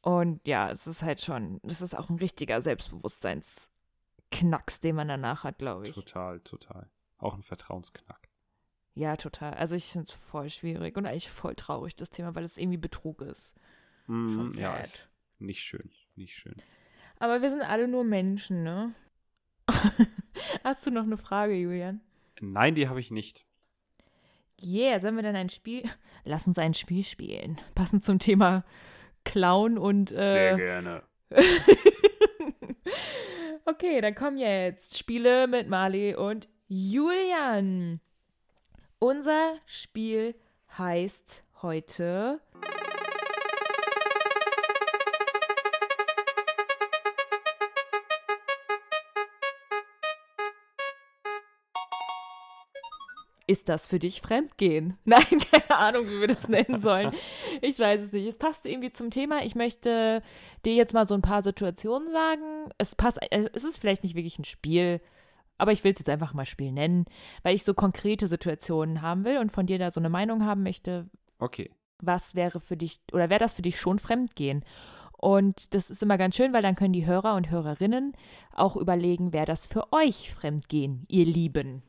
[0.00, 5.44] Und ja, es ist halt schon, es ist auch ein richtiger Selbstbewusstseinsknacks, den man danach
[5.44, 5.94] hat, glaube ich.
[5.94, 6.88] Total, total.
[7.18, 8.27] Auch ein Vertrauensknack.
[8.98, 9.54] Ja, total.
[9.54, 12.78] Also ich finde es voll schwierig und eigentlich voll traurig, das Thema, weil es irgendwie
[12.78, 13.54] Betrug ist.
[14.06, 14.84] Schon Mm, ja, sad.
[14.86, 15.08] ist
[15.38, 16.56] nicht schön, nicht schön.
[17.20, 18.92] Aber wir sind alle nur Menschen, ne?
[20.64, 22.00] Hast du noch eine Frage, Julian?
[22.40, 23.44] Nein, die habe ich nicht.
[24.60, 25.84] Yeah, sollen wir dann ein Spiel?
[26.24, 27.60] Lass uns ein Spiel spielen.
[27.76, 28.64] Passend zum Thema
[29.24, 30.08] Clown und.
[30.08, 31.02] Sehr Äh, gerne.
[33.64, 38.00] okay, dann kommen jetzt Spiele mit Marley und Julian.
[39.00, 40.34] Unser Spiel
[40.76, 42.40] heißt heute.
[53.46, 54.98] Ist das für dich Fremdgehen?
[55.04, 57.14] Nein, keine Ahnung, wie wir das nennen sollen.
[57.62, 58.26] Ich weiß es nicht.
[58.26, 59.44] Es passt irgendwie zum Thema.
[59.44, 60.22] Ich möchte
[60.64, 62.70] dir jetzt mal so ein paar Situationen sagen.
[62.78, 65.00] Es passt, es ist vielleicht nicht wirklich ein Spiel,
[65.58, 67.04] aber ich will es jetzt einfach mal Spiel nennen,
[67.42, 70.62] weil ich so konkrete Situationen haben will und von dir da so eine Meinung haben
[70.62, 71.70] möchte, Okay.
[72.00, 74.64] was wäre für dich oder wäre das für dich schon Fremdgehen?
[75.20, 78.12] Und das ist immer ganz schön, weil dann können die Hörer und Hörerinnen
[78.54, 81.82] auch überlegen, wäre das für euch Fremdgehen, ihr Lieben.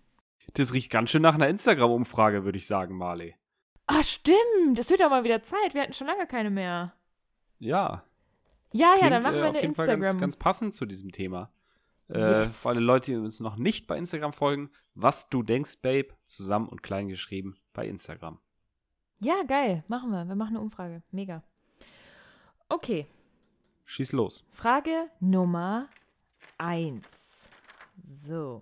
[0.55, 3.36] Das riecht ganz schön nach einer Instagram-Umfrage, würde ich sagen, Marley.
[3.86, 4.79] Ah, stimmt.
[4.79, 5.75] Es wird auch mal wieder Zeit.
[5.75, 6.93] Wir hatten schon lange keine mehr.
[7.60, 8.03] Ja.
[8.71, 10.01] Ja, ja, Klingt, dann machen äh, wir auf eine jeden Fall Instagram.
[10.12, 11.51] ganz, ganz passend zu diesem Thema.
[12.10, 12.62] Äh, Yes.
[12.63, 16.67] Für alle Leute, die uns noch nicht bei Instagram folgen, was du denkst, Babe, zusammen
[16.67, 18.39] und klein geschrieben bei Instagram.
[19.19, 19.84] ja, geil.
[19.88, 20.26] Machen wir.
[20.26, 21.04] Wir machen eine Umfrage.
[21.12, 21.43] Mega.
[22.69, 23.06] Okay.
[23.86, 24.45] Schieß los.
[24.52, 25.88] Frage Nummer
[26.58, 27.50] eins.
[28.08, 28.62] So.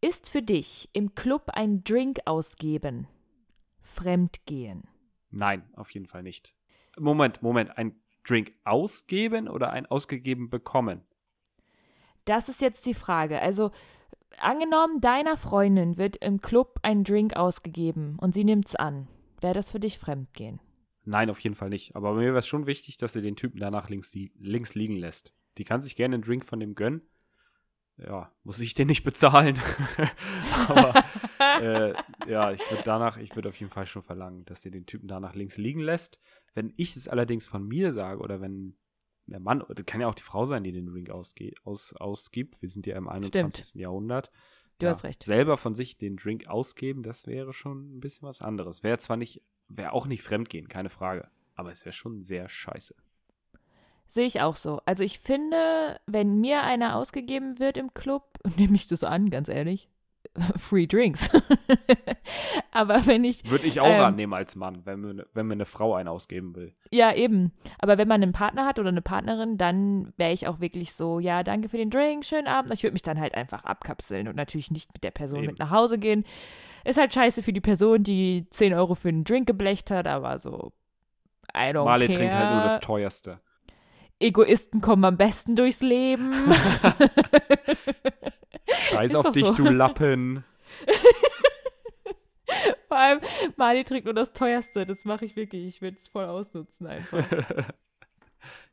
[0.00, 3.06] Ist für dich im Club ein Drink ausgeben
[3.80, 4.84] Fremdgehen?
[5.30, 6.54] Nein, auf jeden Fall nicht.
[6.98, 7.76] Moment, Moment.
[7.78, 11.02] Ein Drink ausgeben oder ein ausgegeben bekommen?
[12.24, 13.40] Das ist jetzt die Frage.
[13.40, 13.70] Also,
[14.38, 19.08] angenommen, deiner Freundin wird im Club ein Drink ausgegeben und sie nimmt's an.
[19.40, 20.60] Wäre das für dich Fremdgehen?
[21.04, 21.96] Nein, auf jeden Fall nicht.
[21.96, 24.96] Aber mir wäre es schon wichtig, dass sie den Typen danach links, li links liegen
[24.96, 25.34] lässt.
[25.58, 27.02] Die kann sich gerne einen Drink von dem gönnen.
[27.98, 29.58] Ja, muss ich den nicht bezahlen.
[30.68, 30.94] Aber
[31.60, 31.94] äh,
[32.26, 35.08] ja, ich würde danach, ich würde auf jeden Fall schon verlangen, dass sie den Typen
[35.08, 36.18] danach links liegen lässt.
[36.54, 38.76] Wenn ich es allerdings von mir sage oder wenn
[39.26, 42.60] der Mann, das kann ja auch die Frau sein, die den Drink ausge aus, ausgibt.
[42.60, 43.74] Wir sind ja im 21.
[43.74, 44.30] Jahrhundert.
[44.78, 45.22] Du ja, hast recht.
[45.22, 48.82] Selber von sich den Drink ausgeben, das wäre schon ein bisschen was anderes.
[48.82, 51.28] Wäre zwar nicht, wäre auch nicht fremdgehen, keine Frage.
[51.54, 52.94] Aber es wäre schon sehr scheiße.
[54.08, 54.80] Sehe ich auch so.
[54.84, 59.48] Also ich finde, wenn mir einer ausgegeben wird im Club, nehme ich das an, ganz
[59.48, 59.88] ehrlich.
[60.56, 61.30] Free Drinks.
[62.72, 63.48] aber wenn ich.
[63.50, 66.08] Würde ich auch ähm, annehmen als Mann, wenn mir, ne, wenn mir eine Frau einen
[66.08, 66.74] ausgeben will.
[66.90, 67.52] Ja, eben.
[67.78, 71.18] Aber wenn man einen Partner hat oder eine Partnerin, dann wäre ich auch wirklich so,
[71.18, 72.72] ja, danke für den Drink, schönen Abend.
[72.72, 75.48] Ich würde mich dann halt einfach abkapseln und natürlich nicht mit der Person Eben.
[75.48, 76.24] mit nach Hause gehen.
[76.84, 80.38] Ist halt scheiße für die Person, die 10 Euro für einen Drink geblecht hat, aber
[80.38, 80.72] so,
[81.54, 82.18] I don't Marley care.
[82.18, 83.40] trinkt halt nur das teuerste.
[84.18, 86.32] Egoisten kommen am besten durchs Leben.
[88.68, 89.54] Scheiß auf dich, so.
[89.54, 90.44] du Lappen.
[92.88, 93.20] Vor allem,
[93.56, 94.84] Mali trinkt nur das teuerste.
[94.84, 95.66] Das mache ich wirklich.
[95.66, 97.24] Ich würde es voll ausnutzen einfach.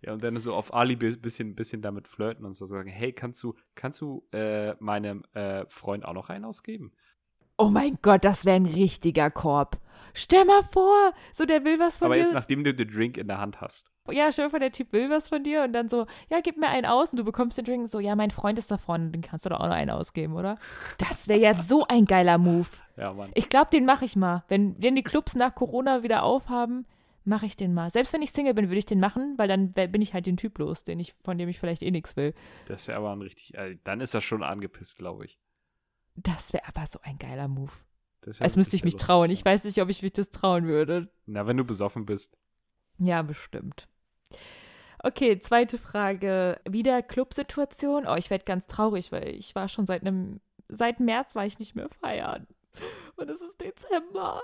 [0.01, 3.41] ja, und dann so auf Alibi bisschen, bisschen damit flirten und so sagen, hey, kannst
[3.43, 6.91] du, kannst du äh, meinem äh, Freund auch noch einen ausgeben?
[7.61, 9.77] Oh mein Gott, das wäre ein richtiger Korb.
[10.13, 12.21] Stell mal vor, so der will was von Aber dir.
[12.21, 13.91] erst nachdem du den Drink in der Hand hast.
[14.09, 16.57] ja, stell dir vor, der Typ will was von dir und dann so, ja, gib
[16.57, 17.89] mir einen aus und du bekommst den Drink.
[17.89, 20.35] So, ja, mein Freund ist da vorne, den kannst du doch auch noch einen ausgeben,
[20.35, 20.57] oder?
[20.97, 22.67] Das wäre jetzt so ein geiler Move.
[22.95, 23.31] Ja, Mann.
[23.35, 24.45] Ich glaube, den mache ich mal.
[24.47, 26.87] Wenn, wenn die Clubs nach Corona wieder aufhaben,
[27.25, 27.91] mache ich den mal.
[27.91, 30.37] Selbst wenn ich Single bin, würde ich den machen, weil dann bin ich halt den
[30.37, 32.33] Typ los, den ich, von dem ich vielleicht eh nichts will.
[32.67, 35.37] Das wäre aber ein richtig, äh, dann ist das schon angepisst, glaube ich.
[36.23, 37.71] Das wäre aber so ein geiler Move.
[38.21, 39.29] Das Als müsste ich mich trauen.
[39.29, 41.09] lustig, Ich weiß nicht, ob ich mich das trauen würde.
[41.25, 42.37] Na, wenn du besoffen bist.
[42.97, 43.87] Ja, bestimmt.
[45.01, 46.59] Okay, zweite Frage.
[46.69, 48.05] Wieder Clubsituation.
[48.07, 51.59] Oh, ich werde ganz traurig, weil ich war schon seit einem, seit März war ich
[51.59, 52.47] nicht mehr feiern.
[53.15, 54.43] Und es ist Dezember.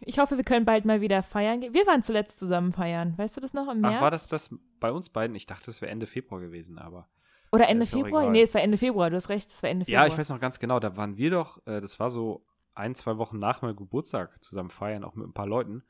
[0.00, 1.74] Ich hoffe, wir können bald mal wieder feiern gehen.
[1.74, 3.14] Wir waren zuletzt zusammen feiern.
[3.16, 3.94] Weißt du das noch im März?
[3.96, 5.34] Ach, war das das bei uns beiden?
[5.34, 7.08] Ich dachte, das wäre Ende Februar gewesen, aber.
[7.54, 8.30] Oder Ende Februar?
[8.30, 9.10] Nee, es war Ende Februar.
[9.10, 10.06] Du hast recht, es war Ende Februar.
[10.06, 12.44] Ja, ich weiß noch ganz genau, da waren wir doch, äh, das war so
[12.74, 15.84] ein, zwei Wochen nach meinem Geburtstag zusammen feiern, auch mit ein paar Leuten.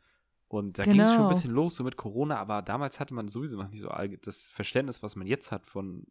[0.49, 1.29] Und da ging es schon Genau.
[1.29, 3.89] ein bisschen los, so mit Corona, aber damals hatte man sowieso noch nicht so
[4.23, 6.07] das Verständnis, was man jetzt hat von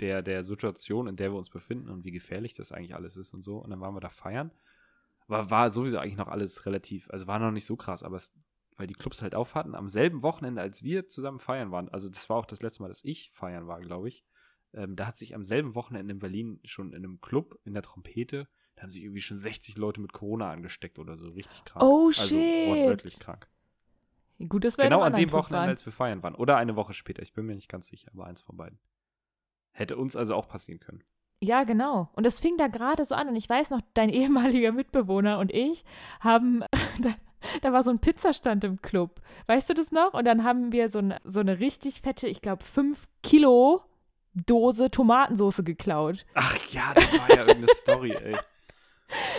[0.00, 3.32] der, der Situation, in der wir uns befinden und wie gefährlich das eigentlich alles ist
[3.32, 3.58] und so.
[3.58, 4.50] Und dann waren wir da feiern.
[5.28, 8.34] Aber war sowieso eigentlich noch alles relativ, also war noch nicht so krass, aber es,
[8.76, 12.08] weil die Clubs halt auf hatten, am selben Wochenende, als wir zusammen feiern waren, also
[12.08, 14.24] das war auch das letzte Mal, dass ich feiern war, glaube ich,
[14.74, 17.82] ähm, da hat sich am selben Wochenende in Berlin schon in einem Club in der
[17.82, 21.84] Trompete, da haben sich irgendwie schon 60 Leute mit Corona angesteckt oder so, richtig krank.
[21.84, 22.68] Oh, also, shit.
[22.68, 23.48] wortwörtlich krank.
[24.48, 25.68] Gut, dass wir in Genau an dem Wochenende, waren.
[25.68, 26.34] als wir feiern waren.
[26.34, 28.78] Oder eine Woche später, ich bin mir nicht ganz sicher, aber eins von beiden.
[29.72, 31.04] Hätte uns also auch passieren können.
[31.42, 32.10] Ja, genau.
[32.14, 33.28] Und das fing da gerade so an.
[33.28, 35.84] Und ich weiß noch, dein ehemaliger Mitbewohner und ich
[36.20, 36.64] haben,
[37.02, 37.14] da,
[37.60, 39.20] da war so ein Pizzastand im Club.
[39.46, 40.14] Weißt du das noch?
[40.14, 43.82] Und dann haben wir so eine, so eine richtig fette, ich glaube, 5 Kilo
[44.34, 46.24] Dose Tomatensauce geklaut.
[46.34, 48.36] Ach ja, das war ja irgendeine Story, ey.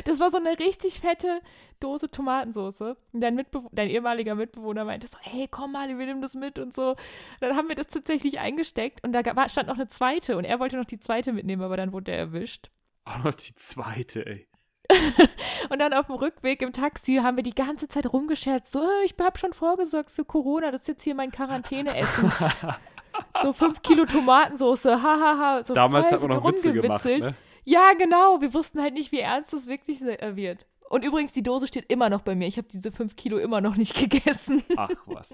[0.04, 1.40] Das war so eine richtig fette
[1.80, 2.82] Dose Tomatensauce.
[2.82, 6.60] Und dein, Mitbe dein ehemaliger Mitbewohner meinte so, hey, komm mal, wir nehmen das mit
[6.60, 6.96] und so.
[7.40, 10.44] Dann haben wir das tatsächlich eingesteckt und da ga- war, stand noch eine zweite und
[10.44, 12.70] er wollte noch die zweite mitnehmen, aber dann wurde er erwischt.
[13.06, 14.48] Auch noch die zweite, ey.
[15.70, 19.06] Und dann auf dem Rückweg im Taxi haben wir die ganze Zeit rumgescherzt, so, "Äh,
[19.06, 22.30] ich habe schon vorgesorgt für Corona, das ist jetzt hier mein Quarantäneessen.
[23.42, 25.38] so fünf Kilo Tomatensauce, hahaha.
[25.58, 27.32] Ha, so Damals voll hat man noch Witze gemacht, rumgewitzelt.
[27.32, 27.36] ne?
[27.64, 30.66] Ja, genau, wir wussten halt nicht, wie ernst das wirklich äh, wird.
[30.90, 32.48] Und übrigens, die Dose steht immer noch bei mir.
[32.48, 34.64] Ich habe diese fünf Kilo immer noch nicht gegessen.
[34.76, 35.34] Ach was.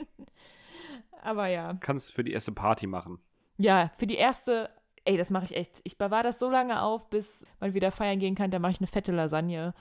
[1.23, 1.73] Aber ja.
[1.79, 3.19] Kannst für die erste Party machen.
[3.57, 4.69] Ja, für die erste,
[5.05, 5.81] ey, das mache ich echt.
[5.83, 8.51] Ich bewahre das so lange auf, bis man wieder feiern gehen kann.
[8.51, 9.73] Dann mache ich eine fette Lasagne.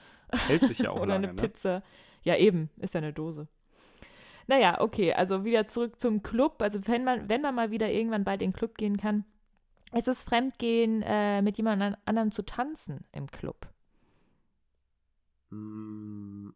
[0.47, 1.41] Hält sich ja auch Oder lange, eine ne?
[1.47, 1.83] Pizza.
[2.23, 3.47] Ja, eben, ist ja eine Dose.
[4.47, 6.61] Naja, okay, also wieder zurück zum Club.
[6.61, 9.25] Also wenn man, wenn man mal wieder irgendwann bald in den Club gehen kann,
[9.93, 13.67] ist es Fremdgehen, äh, mit jemand an- anderem zu tanzen im Club.
[15.49, 16.49] Mm,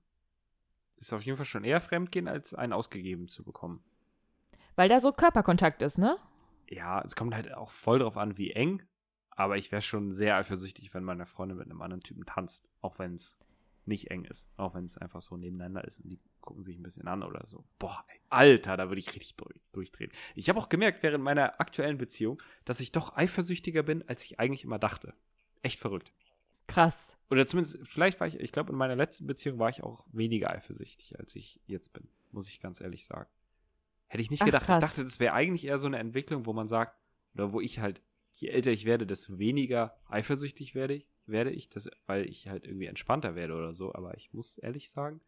[0.98, 3.84] Ist auf jeden Fall schon eher Fremdgehen, als einen ausgegeben zu bekommen.
[4.76, 6.18] Weil da so Körperkontakt ist, ne?
[6.70, 8.84] Ja, es kommt halt auch voll drauf an, wie eng.
[9.32, 12.70] Aber ich wäre schon sehr eifersüchtig, wenn meine Freundin mit einem anderen Typen tanzt.
[12.82, 13.38] Auch wenn es
[13.86, 14.50] nicht eng ist.
[14.58, 17.46] Auch wenn es einfach so nebeneinander ist und die gucken sich ein bisschen an oder
[17.48, 17.64] so.
[17.80, 20.12] Boah, ey, Alter, da würde ich richtig durch, durchdrehen.
[20.36, 24.40] Ich habe auch gemerkt während meiner aktuellen Beziehung, dass ich doch eifersüchtiger bin, als ich
[24.40, 25.14] eigentlich immer dachte.
[25.62, 26.12] Echt verrückt.
[26.68, 27.18] Krass.
[27.30, 30.52] Oder zumindest, vielleicht war ich, ich glaube, in meiner letzten Beziehung war ich auch weniger
[30.52, 32.08] eifersüchtig, als ich jetzt bin.
[32.32, 33.30] Muss ich ganz ehrlich sagen.
[34.08, 34.66] Hätte ich nicht Ach, gedacht.
[34.66, 34.84] krass.
[34.84, 36.98] Ich dachte, das wäre eigentlich eher so eine Entwicklung, wo man sagt,
[37.34, 38.02] oder wo ich halt,
[38.34, 42.66] je älter ich werde, desto weniger eifersüchtig werde ich, werde ich, das, weil ich halt
[42.66, 43.94] irgendwie entspannter werde oder so.
[43.94, 45.22] Aber ich muss ehrlich sagen,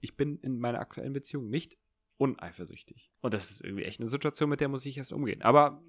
[0.00, 1.76] ich bin in meiner aktuellen Beziehung nicht
[2.18, 3.10] uneifersüchtig.
[3.20, 5.42] Und das ist irgendwie echt eine Situation, mit der muss ich erst umgehen.
[5.42, 5.82] Aber,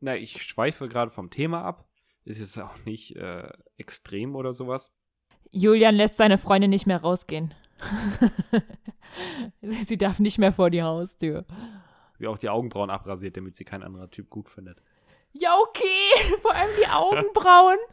[0.00, 1.88] na, ich schweife gerade vom Thema ab.
[2.24, 4.92] Ist jetzt auch nicht äh, extrem oder sowas.
[5.50, 7.54] Julian lässt seine Freundin nicht mehr rausgehen.
[9.60, 11.44] sie sie darf nicht mehr vor die Haustür.
[12.18, 14.80] Wie auch die Augenbrauen abrasiert, damit sie kein anderer Typ gut findet.
[15.34, 16.34] Ja, okay.
[16.42, 17.78] Vor allem die Augenbrauen.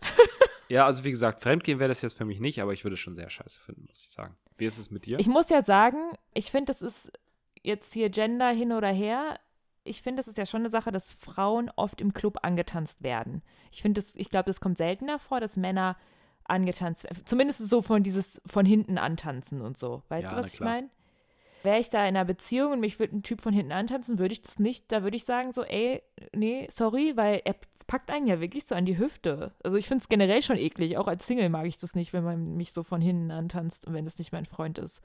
[0.69, 3.01] Ja, also wie gesagt, Fremdgehen wäre das jetzt für mich nicht, aber ich würde es
[3.01, 4.37] schon sehr scheiße finden, muss ich sagen.
[4.55, 5.19] Wie ist es mit dir?
[5.19, 7.11] Ich muss ja sagen, ich finde, das ist
[7.61, 9.37] jetzt hier Gender hin oder her.
[9.83, 13.41] Ich finde, es ist ja schon eine Sache, dass Frauen oft im Club angetanzt werden.
[13.69, 15.97] Ich finde, ich glaube, das kommt seltener vor, dass Männer
[16.45, 17.25] angetanzt werden.
[17.25, 20.03] Zumindest so von dieses von hinten antanzen und so.
[20.07, 20.89] Weißt Ja, du, was ich meine?
[21.63, 24.33] Wäre ich da in einer Beziehung und mich würde ein Typ von hinten antanzen, würde
[24.33, 26.01] ich das nicht, da würde ich sagen so, ey,
[26.35, 27.55] nee, sorry, weil er
[27.87, 29.53] packt einen ja wirklich so an die Hüfte.
[29.63, 32.23] Also ich finde es generell schon eklig, auch als Single mag ich das nicht, wenn
[32.23, 35.01] man mich so von hinten antanzt und wenn es nicht mein Freund ist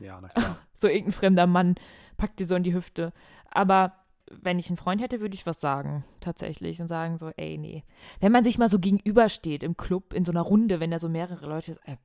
[0.00, 0.58] ja, na klar.
[0.72, 1.74] so irgendein fremder Mann
[2.16, 3.12] packt dir so in die Hüfte.
[3.50, 3.94] Aber
[4.30, 6.80] wenn ich einen Freund hätte, würde ich was sagen, tatsächlich.
[6.80, 7.84] Und sagen so, ey, nee.
[8.20, 11.08] Wenn man sich mal so gegenübersteht im Club, in so einer Runde, wenn da so
[11.08, 11.96] mehrere Leute, äh.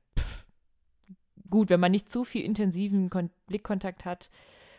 [1.50, 4.30] Gut, wenn man nicht zu viel intensiven Kon Blickkontakt hat,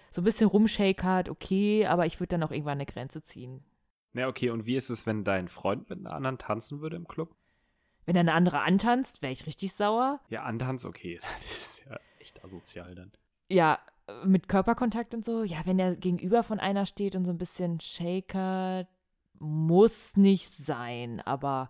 [0.09, 3.63] so ein bisschen rumshakert, okay, aber ich würde dann auch irgendwann eine Grenze ziehen.
[4.13, 7.07] Na, okay, und wie ist es, wenn dein Freund mit einer anderen tanzen würde im
[7.07, 7.35] Club?
[8.05, 10.19] Wenn da eine andere antanzt, wäre ich richtig sauer.
[10.29, 11.19] Ja, antanz, okay.
[11.41, 13.11] Das ist ja echt asozial dann.
[13.49, 13.79] Ja,
[14.25, 15.43] mit Körperkontakt und so.
[15.43, 18.87] Ja, wenn der gegenüber von einer steht und so ein bisschen shakert,
[19.39, 21.69] muss nicht sein, aber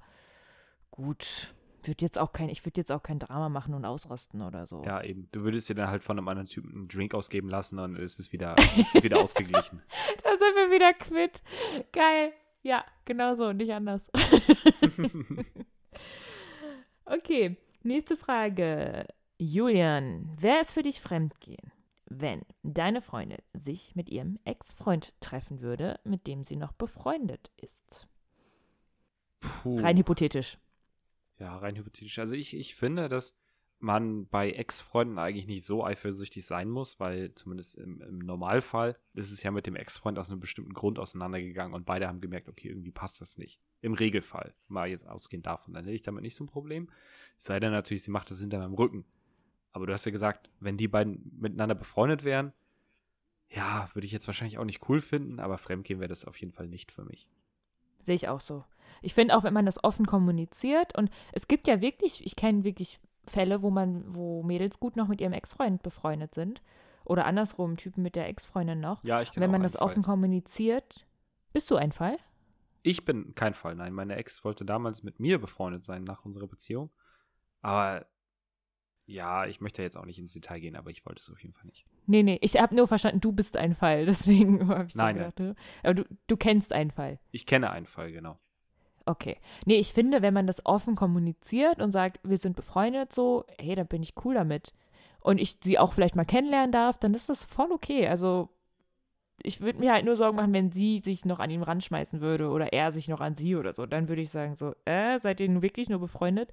[0.89, 1.53] gut.
[1.87, 4.83] Würd jetzt auch kein, ich würde jetzt auch kein Drama machen und ausrasten oder so.
[4.83, 5.27] Ja, eben.
[5.31, 8.15] Du würdest dir dann halt von einem anderen Typen einen Drink ausgeben lassen und es
[8.19, 9.81] ist wieder, es ist wieder ausgeglichen.
[10.23, 11.41] Da sind wir wieder quitt.
[11.91, 12.33] Geil.
[12.63, 14.09] Ja, genau so, nicht anders.
[17.05, 19.07] okay, nächste Frage.
[19.37, 21.71] Julian, wer ist für dich Fremdgehen?
[22.05, 28.07] Wenn deine Freundin sich mit ihrem Ex-Freund treffen würde, mit dem sie noch befreundet ist.
[29.39, 29.79] Puh.
[29.79, 30.59] Rein hypothetisch.
[31.41, 32.19] Ja, rein hypothetisch.
[32.19, 33.35] Also ich, ich finde, dass
[33.79, 39.31] man bei Ex-Freunden eigentlich nicht so eifersüchtig sein muss, weil zumindest im, im Normalfall ist
[39.31, 42.67] es ja mit dem Ex-Freund aus einem bestimmten Grund auseinandergegangen und beide haben gemerkt, okay,
[42.67, 43.59] irgendwie passt das nicht.
[43.81, 46.91] Im Regelfall, mal jetzt ausgehend davon, dann hätte ich damit nicht so ein Problem.
[47.39, 49.03] Es sei denn natürlich, sie macht das hinter meinem Rücken.
[49.71, 52.53] Aber du hast ja gesagt, wenn die beiden miteinander befreundet wären,
[53.49, 56.53] ja, würde ich jetzt wahrscheinlich auch nicht cool finden, aber Fremdgehen wäre das auf jeden
[56.53, 57.31] Fall nicht für mich.
[58.03, 58.63] Sehe ich auch so.
[59.01, 62.63] Ich finde auch, wenn man das offen kommuniziert und es gibt ja wirklich, ich kenne
[62.63, 66.61] wirklich Fälle, wo man, wo Mädels gut noch mit ihrem Ex-Freund befreundet sind.
[67.05, 69.03] Oder andersrum, Typen mit der Ex-Freundin noch.
[69.03, 69.83] Ja, ich Wenn man das Fall.
[69.83, 71.07] offen kommuniziert.
[71.53, 72.17] Bist du ein Fall?
[72.83, 73.93] Ich bin kein Fall, nein.
[73.93, 76.91] Meine Ex wollte damals mit mir befreundet sein nach unserer Beziehung.
[77.61, 78.05] Aber
[79.05, 81.53] ja, ich möchte jetzt auch nicht ins Detail gehen, aber ich wollte es auf jeden
[81.53, 81.85] Fall nicht.
[82.07, 84.05] Nee, nee, ich habe nur verstanden, du bist ein Fall.
[84.07, 85.39] Deswegen habe ich so Nein, gedacht.
[85.39, 85.55] ne?
[85.83, 87.19] Aber du, du kennst einen Fall.
[87.31, 88.37] Ich kenne einen Fall, genau.
[89.05, 89.37] Okay.
[89.65, 93.75] Nee, ich finde, wenn man das offen kommuniziert und sagt, wir sind befreundet so, hey,
[93.75, 94.73] dann bin ich cool damit.
[95.21, 98.07] Und ich sie auch vielleicht mal kennenlernen darf, dann ist das voll okay.
[98.07, 98.49] Also
[99.43, 102.49] ich würde mir halt nur Sorgen machen, wenn sie sich noch an ihn ranschmeißen würde
[102.49, 103.85] oder er sich noch an sie oder so.
[103.85, 106.51] Dann würde ich sagen so, äh, seid ihr nun wirklich nur befreundet?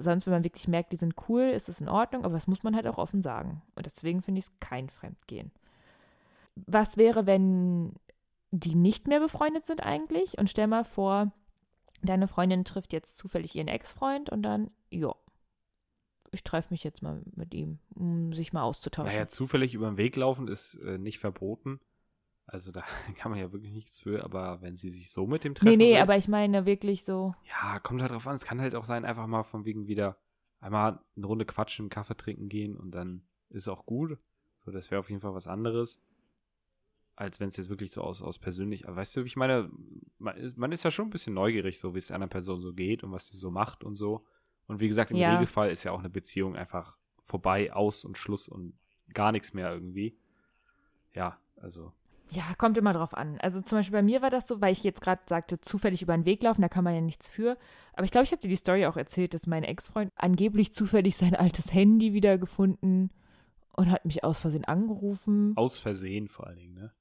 [0.00, 2.62] Sonst, wenn man wirklich merkt, die sind cool, ist es in Ordnung, aber das muss
[2.62, 3.62] man halt auch offen sagen.
[3.74, 5.50] Und deswegen finde ich es kein Fremdgehen.
[6.54, 7.94] Was wäre, wenn
[8.50, 10.38] die nicht mehr befreundet sind eigentlich?
[10.38, 11.32] Und stell mal vor,
[12.02, 15.14] deine Freundin trifft jetzt zufällig ihren Ex-Freund und dann, ja,
[16.30, 19.12] ich treffe mich jetzt mal mit ihm, um sich mal auszutauschen.
[19.12, 21.80] Naja, zufällig über den Weg laufen ist äh, nicht verboten.
[22.48, 22.82] Also da
[23.16, 25.76] kann man ja wirklich nichts für, aber wenn sie sich so mit dem treffen nee,
[25.76, 28.34] nee, will, aber ich meine wirklich so, Ja, kommt halt drauf an.
[28.34, 30.18] Es kann halt auch sein, einfach mal von wegen wieder
[30.58, 34.18] einmal eine Runde quatschen, einen Kaffee trinken gehen und dann ist auch gut.
[34.56, 36.02] So, das wäre auf jeden Fall was anderes.
[37.16, 39.70] Als wenn es jetzt wirklich so aus, aus persönlich, aber weißt du, wie ich meine,
[40.18, 42.62] man ist, man ist ja schon ein bisschen neugierig, so wie es der anderen Person
[42.62, 44.24] so geht und was sie so macht und so.
[44.66, 45.32] Und wie gesagt, im Ja.
[45.32, 48.78] Regelfall ist ja auch eine Beziehung einfach vorbei, aus und Schluss und
[49.12, 50.16] gar nichts mehr irgendwie.
[51.12, 51.92] Ja, also.
[52.30, 53.38] Ja, kommt immer drauf an.
[53.40, 56.14] Also zum Beispiel bei mir war das so, weil ich jetzt gerade sagte, zufällig über
[56.16, 57.56] den Weg laufen, da kann man ja nichts für.
[57.94, 61.16] Aber ich glaube, ich habe dir die Story auch erzählt, dass mein Ex-Freund angeblich zufällig
[61.16, 63.10] sein altes Handy wiedergefunden
[63.76, 65.52] und hat mich aus Versehen angerufen.
[65.56, 66.92] Aus Versehen vor allen Dingen, ne?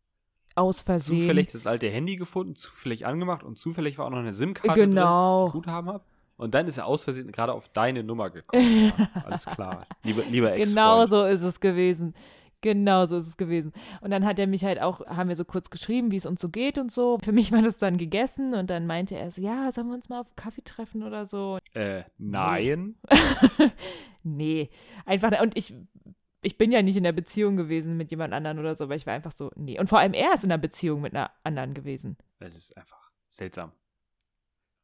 [0.55, 1.19] Aus Versehen.
[1.21, 5.49] Zufällig das alte Handy gefunden, zufällig angemacht und zufällig war auch noch eine SIM-Karte Genau.
[5.49, 6.03] drin, die ich Guthaben habe.
[6.37, 8.91] Und dann ist er aus Versehen gerade auf deine Nummer gekommen.
[8.97, 9.85] Ja, alles klar.
[10.03, 12.13] Lieber, lieber ex Genau so ist es gewesen.
[12.61, 13.71] Genau so ist es gewesen.
[14.01, 16.41] Und dann hat er mich halt auch, haben wir so kurz geschrieben, wie es uns
[16.41, 17.19] so geht und so.
[17.23, 20.09] Für mich war das dann gegessen und dann meinte er so, ja, sollen wir uns
[20.09, 21.59] mal auf Kaffee treffen oder so?
[21.73, 22.95] Äh, nein.
[24.27, 24.69] Nee,
[25.05, 25.73] einfach, und ich,
[26.41, 29.07] ich bin ja nicht in der Beziehung gewesen mit jemand anderen oder so, aber ich
[29.07, 29.79] war einfach so, nee.
[29.79, 32.17] Und vor allem er ist in der Beziehung mit einer anderen gewesen.
[32.39, 33.71] Das ist einfach seltsam.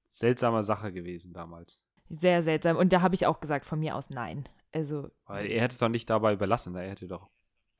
[0.05, 1.81] Seltsame Sache gewesen damals.
[2.07, 2.77] Sehr seltsam.
[2.77, 4.47] Und da habe ich auch gesagt, von mir aus nein.
[4.71, 6.75] Also, Weil er hätte es doch nicht dabei überlassen.
[6.75, 7.29] Er hätte doch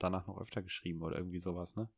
[0.03, 1.89] danach noch öfter geschrieben oder irgendwie sowas, ne?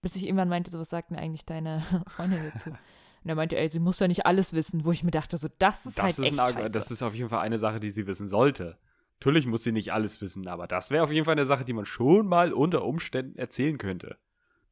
[0.00, 2.70] bis ich irgendwann meinte, so was sagt denn eigentlich deine Freundin dazu?
[2.70, 5.46] Und er meinte, ey, sie muss ja nicht alles wissen, wo ich mir dachte, so,
[5.58, 6.72] das ist Das halt ist, echt ein, scheiße.
[6.72, 8.78] Das ist auf jeden Fall eine Sache, die sie wissen sollte.
[9.20, 11.72] Natürlich muss sie nicht alles wissen, aber das wäre auf jeden Fall eine Sache, die
[11.72, 14.18] man schon mal unter Umständen erzählen könnte.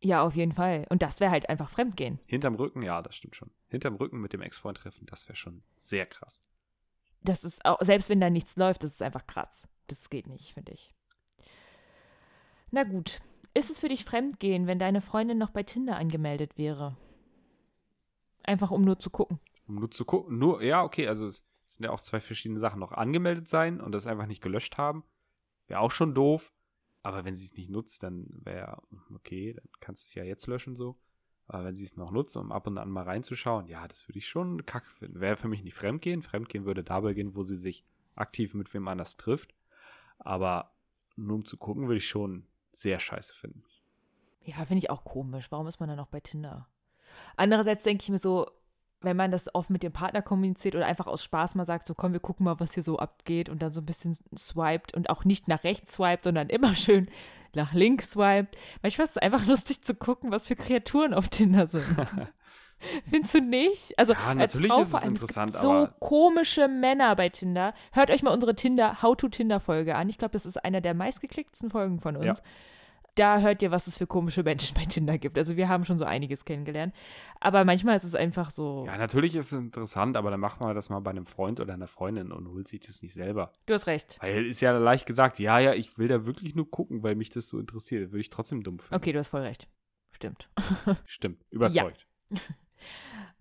[0.03, 0.85] ja, auf jeden Fall.
[0.91, 2.19] Und das wäre halt einfach Fremdgehen.
[2.27, 3.53] Hinterm Rücken, ja, das stimmt schon.
[3.69, 6.41] Hinterm Rücken mit dem Ex-Freund treffen, das wäre schon sehr krass.
[7.23, 9.69] Das ist auch, selbst wenn da nichts läuft, das ist einfach krass.
[9.87, 10.93] Das geht nicht, finde ich.
[12.71, 13.21] Na gut.
[13.53, 16.97] Ist es für dich Fremdgehen, wenn deine Freundin noch bei Tinder angemeldet wäre?
[18.45, 19.41] Einfach um nur zu gucken.
[19.67, 22.79] Um nur zu gucken, nur, ja, okay, also es sind ja auch zwei verschiedene Sachen.
[22.79, 25.05] Noch angemeldet sein und das einfach nicht gelöscht haben,
[25.67, 26.53] wäre auch schon doof.
[27.03, 28.83] Aber wenn sie es nicht nutzt, dann wäre,
[29.15, 30.97] okay, dann kannst du es ja jetzt löschen so.
[31.49, 34.19] Aber wenn sie es noch nutzt, um ab und an mal reinzuschauen, ja, das würde
[34.19, 35.19] ich schon kacke finden.
[35.19, 36.23] Wäre für mich nicht Fremdgehen.
[36.23, 39.55] Fremdgehen würde dabei gehen, wo sie sich aktiv mit wem anders trifft.
[40.19, 40.73] Aber
[41.17, 43.65] nur um zu gucken, würde ich schon sehr scheiße finden.
[44.43, 45.51] Ja, finde ich auch komisch.
[45.51, 46.69] Warum ist man dann noch bei Tinder?
[47.37, 48.47] Andererseits denke ich mir so,
[49.03, 51.95] wenn man das oft mit dem Partner kommuniziert oder einfach aus Spaß mal sagt, so
[51.95, 55.09] komm, wir gucken mal, was hier so abgeht und dann so ein bisschen swiped und
[55.09, 57.09] auch nicht nach rechts swiped, sondern immer schön
[57.55, 58.57] nach links swiped.
[58.83, 61.85] Manchmal ist es einfach lustig zu gucken, was für Kreaturen auf Tinder sind.
[63.11, 63.99] Findest du nicht?
[63.99, 67.75] Also Ja, als natürlich Frau ist es interessant, gibt so komische Männer bei Tinder.
[67.93, 70.09] Hört euch mal unsere Tinder How to Tinder Folge an.
[70.09, 72.27] Ich glaube, das ist einer der meistgeklicktsten Folgen von uns.
[72.27, 72.45] Ja.
[73.17, 75.37] Da hört ihr, was es für komische Menschen bei Tinder gibt.
[75.37, 76.95] Also wir haben schon so einiges kennengelernt.
[77.41, 78.85] Aber manchmal ist es einfach so.
[78.87, 81.75] Ja, natürlich ist es interessant, aber dann macht man das mal bei einem Freund oder
[81.75, 83.53] einer Freundin und holt sich das nicht selber.
[83.67, 84.19] Du hast recht.
[84.21, 87.31] Weil ist ja leicht gesagt, ja, ja, ich will da wirklich nur gucken, weil mich
[87.31, 88.13] das so interessiert.
[88.13, 88.95] Würde ich trotzdem dumm finden.
[88.95, 89.69] Okay, du hast voll recht.
[90.13, 90.49] Stimmt.
[91.07, 92.07] Stimmt, überzeugt.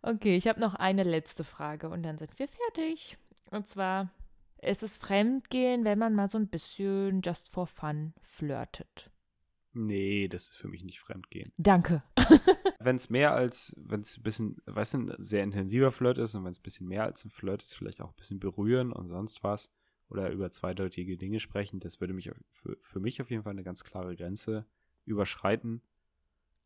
[0.02, 3.18] Okay, ich habe noch eine letzte Frage und dann sind wir fertig.
[3.52, 4.12] Und zwar,
[4.62, 9.12] ist es Fremdgehen, wenn man mal so ein bisschen just for fun flirtet?
[9.74, 11.54] Nee, das ist für mich nicht Fremdgehen.
[11.58, 12.04] Danke.
[12.80, 16.34] Wenn es mehr als, wenn es ein bisschen, weißt du, ein sehr intensiver Flirt ist
[16.34, 18.93] und wenn es ein bisschen mehr als ein Flirt ist, vielleicht auch ein bisschen berühren
[18.93, 19.70] und sonst was
[20.08, 23.64] oder über zweideutige Dinge sprechen, das würde mich für, für mich auf jeden Fall eine
[23.64, 24.66] ganz klare Grenze
[25.04, 25.82] überschreiten.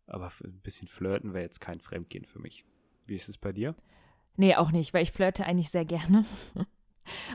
[0.06, 2.64] Aber ein bisschen flirten wäre jetzt kein Fremdgehen für mich.
[3.08, 3.76] Wie ist es bei dir?
[4.36, 6.26] Nee, auch nicht, weil ich flirte eigentlich sehr gerne.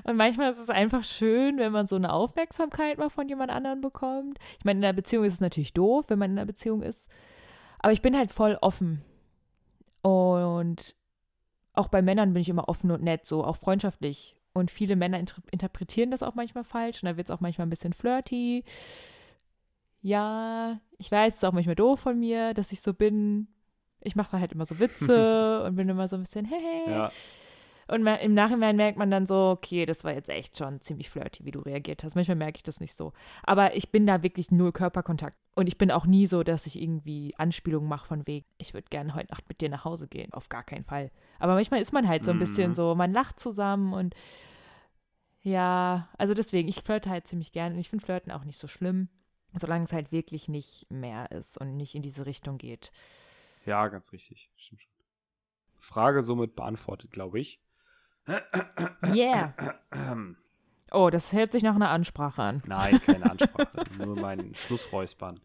[0.04, 3.80] Und manchmal ist es einfach schön, wenn man so eine Aufmerksamkeit mal von jemand anderem
[3.80, 4.38] bekommt.
[4.58, 7.08] Ich meine, in einer Beziehung ist es natürlich doof, wenn man in einer Beziehung ist.
[7.78, 9.04] Aber ich bin halt voll offen.
[10.02, 10.96] Und
[11.74, 14.36] auch bei Männern bin ich immer offen und nett, so auch freundschaftlich.
[14.52, 17.02] Und viele Männer inter interpretieren das auch manchmal falsch.
[17.02, 18.64] Und da wird es auch manchmal ein bisschen flirty.
[20.00, 23.48] Ja, ich weiß, es ist auch manchmal doof von mir, dass ich so bin.
[24.00, 26.90] Ich mache da halt immer so Witze und bin immer so ein bisschen, hey.
[26.90, 27.10] Ja,
[27.88, 31.44] Und im Nachhinein merkt man dann so, okay, das war jetzt echt schon ziemlich flirty,
[31.44, 32.14] wie du reagiert hast.
[32.14, 33.12] Manchmal merke ich das nicht so.
[33.42, 35.36] Aber ich bin da wirklich null Körperkontakt.
[35.54, 38.86] Und ich bin auch nie so, dass ich irgendwie Anspielungen mache von wegen, ich würde
[38.90, 40.32] gerne heute Nacht mit dir nach Hause gehen.
[40.32, 41.10] Auf gar keinen Fall.
[41.40, 42.74] Aber manchmal ist man halt so ein bisschen Mhm.
[42.74, 44.14] so, man lacht zusammen und
[45.42, 47.74] ja, also deswegen, ich flirte halt ziemlich gerne.
[47.74, 49.08] Und ich finde Flirten auch nicht so schlimm,
[49.54, 52.92] solange es halt wirklich nicht mehr ist und nicht in diese Richtung geht.
[53.68, 54.50] Ja, ganz richtig.
[54.56, 54.92] Stimmt schon.
[55.78, 57.60] Frage somit beantwortet, glaube ich.
[59.04, 59.54] Yeah.
[60.90, 62.62] Oh, das hört sich nach einer Ansprache an.
[62.66, 63.84] Nein, keine Ansprache.
[63.98, 65.40] nur mein Schlussräuspern.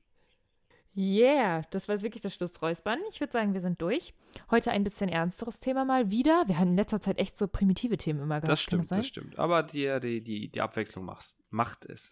[0.96, 3.00] Yeah, das war jetzt wirklich das Schlussräuspern.
[3.10, 4.14] Ich würde sagen, wir sind durch.
[4.52, 6.44] Heute ein bisschen ernsteres Thema mal wieder.
[6.48, 8.52] Wir haben in letzter Zeit echt so primitive Themen immer gehabt.
[8.52, 9.40] Das stimmt, das stimmt.
[9.40, 12.12] Aber die, die, die, die Abwechslung macht's, macht es.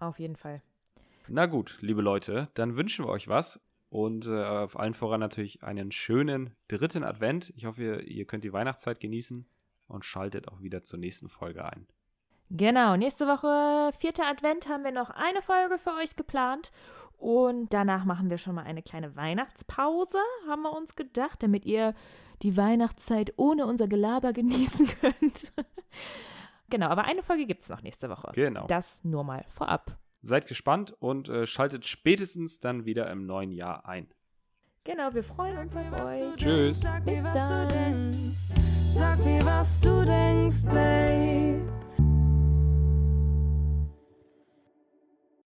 [0.00, 0.62] Auf jeden Fall.
[1.28, 3.58] Na gut, liebe Leute, dann wünschen wir euch was.
[3.94, 7.52] Und äh, auf allen voran natürlich einen schönen dritten Advent.
[7.54, 9.46] Ich hoffe, ihr, ihr könnt die Weihnachtszeit genießen
[9.86, 11.86] und schaltet auch wieder zur nächsten Folge ein.
[12.50, 16.72] Genau, nächste Woche, vierter Advent, haben wir noch eine Folge für euch geplant.
[17.18, 20.18] Und danach machen wir schon mal eine kleine Weihnachtspause,
[20.48, 21.94] haben wir uns gedacht, damit ihr
[22.42, 25.52] die Weihnachtszeit ohne unser Gelaber genießen könnt.
[26.68, 28.32] genau, aber eine Folge gibt es noch nächste Woche.
[28.34, 28.66] Genau.
[28.66, 29.96] Das nur mal vorab.
[30.24, 34.08] Seid gespannt und äh, schaltet spätestens dann wieder im neuen Jahr ein.
[34.82, 36.22] Genau, wir freuen uns auf euch.
[36.36, 36.80] Tschüss.
[36.80, 37.68] Sag Bis mir, was dann.
[37.68, 38.38] du denkst.
[38.94, 41.83] Sag mir, was du denkst, Babe.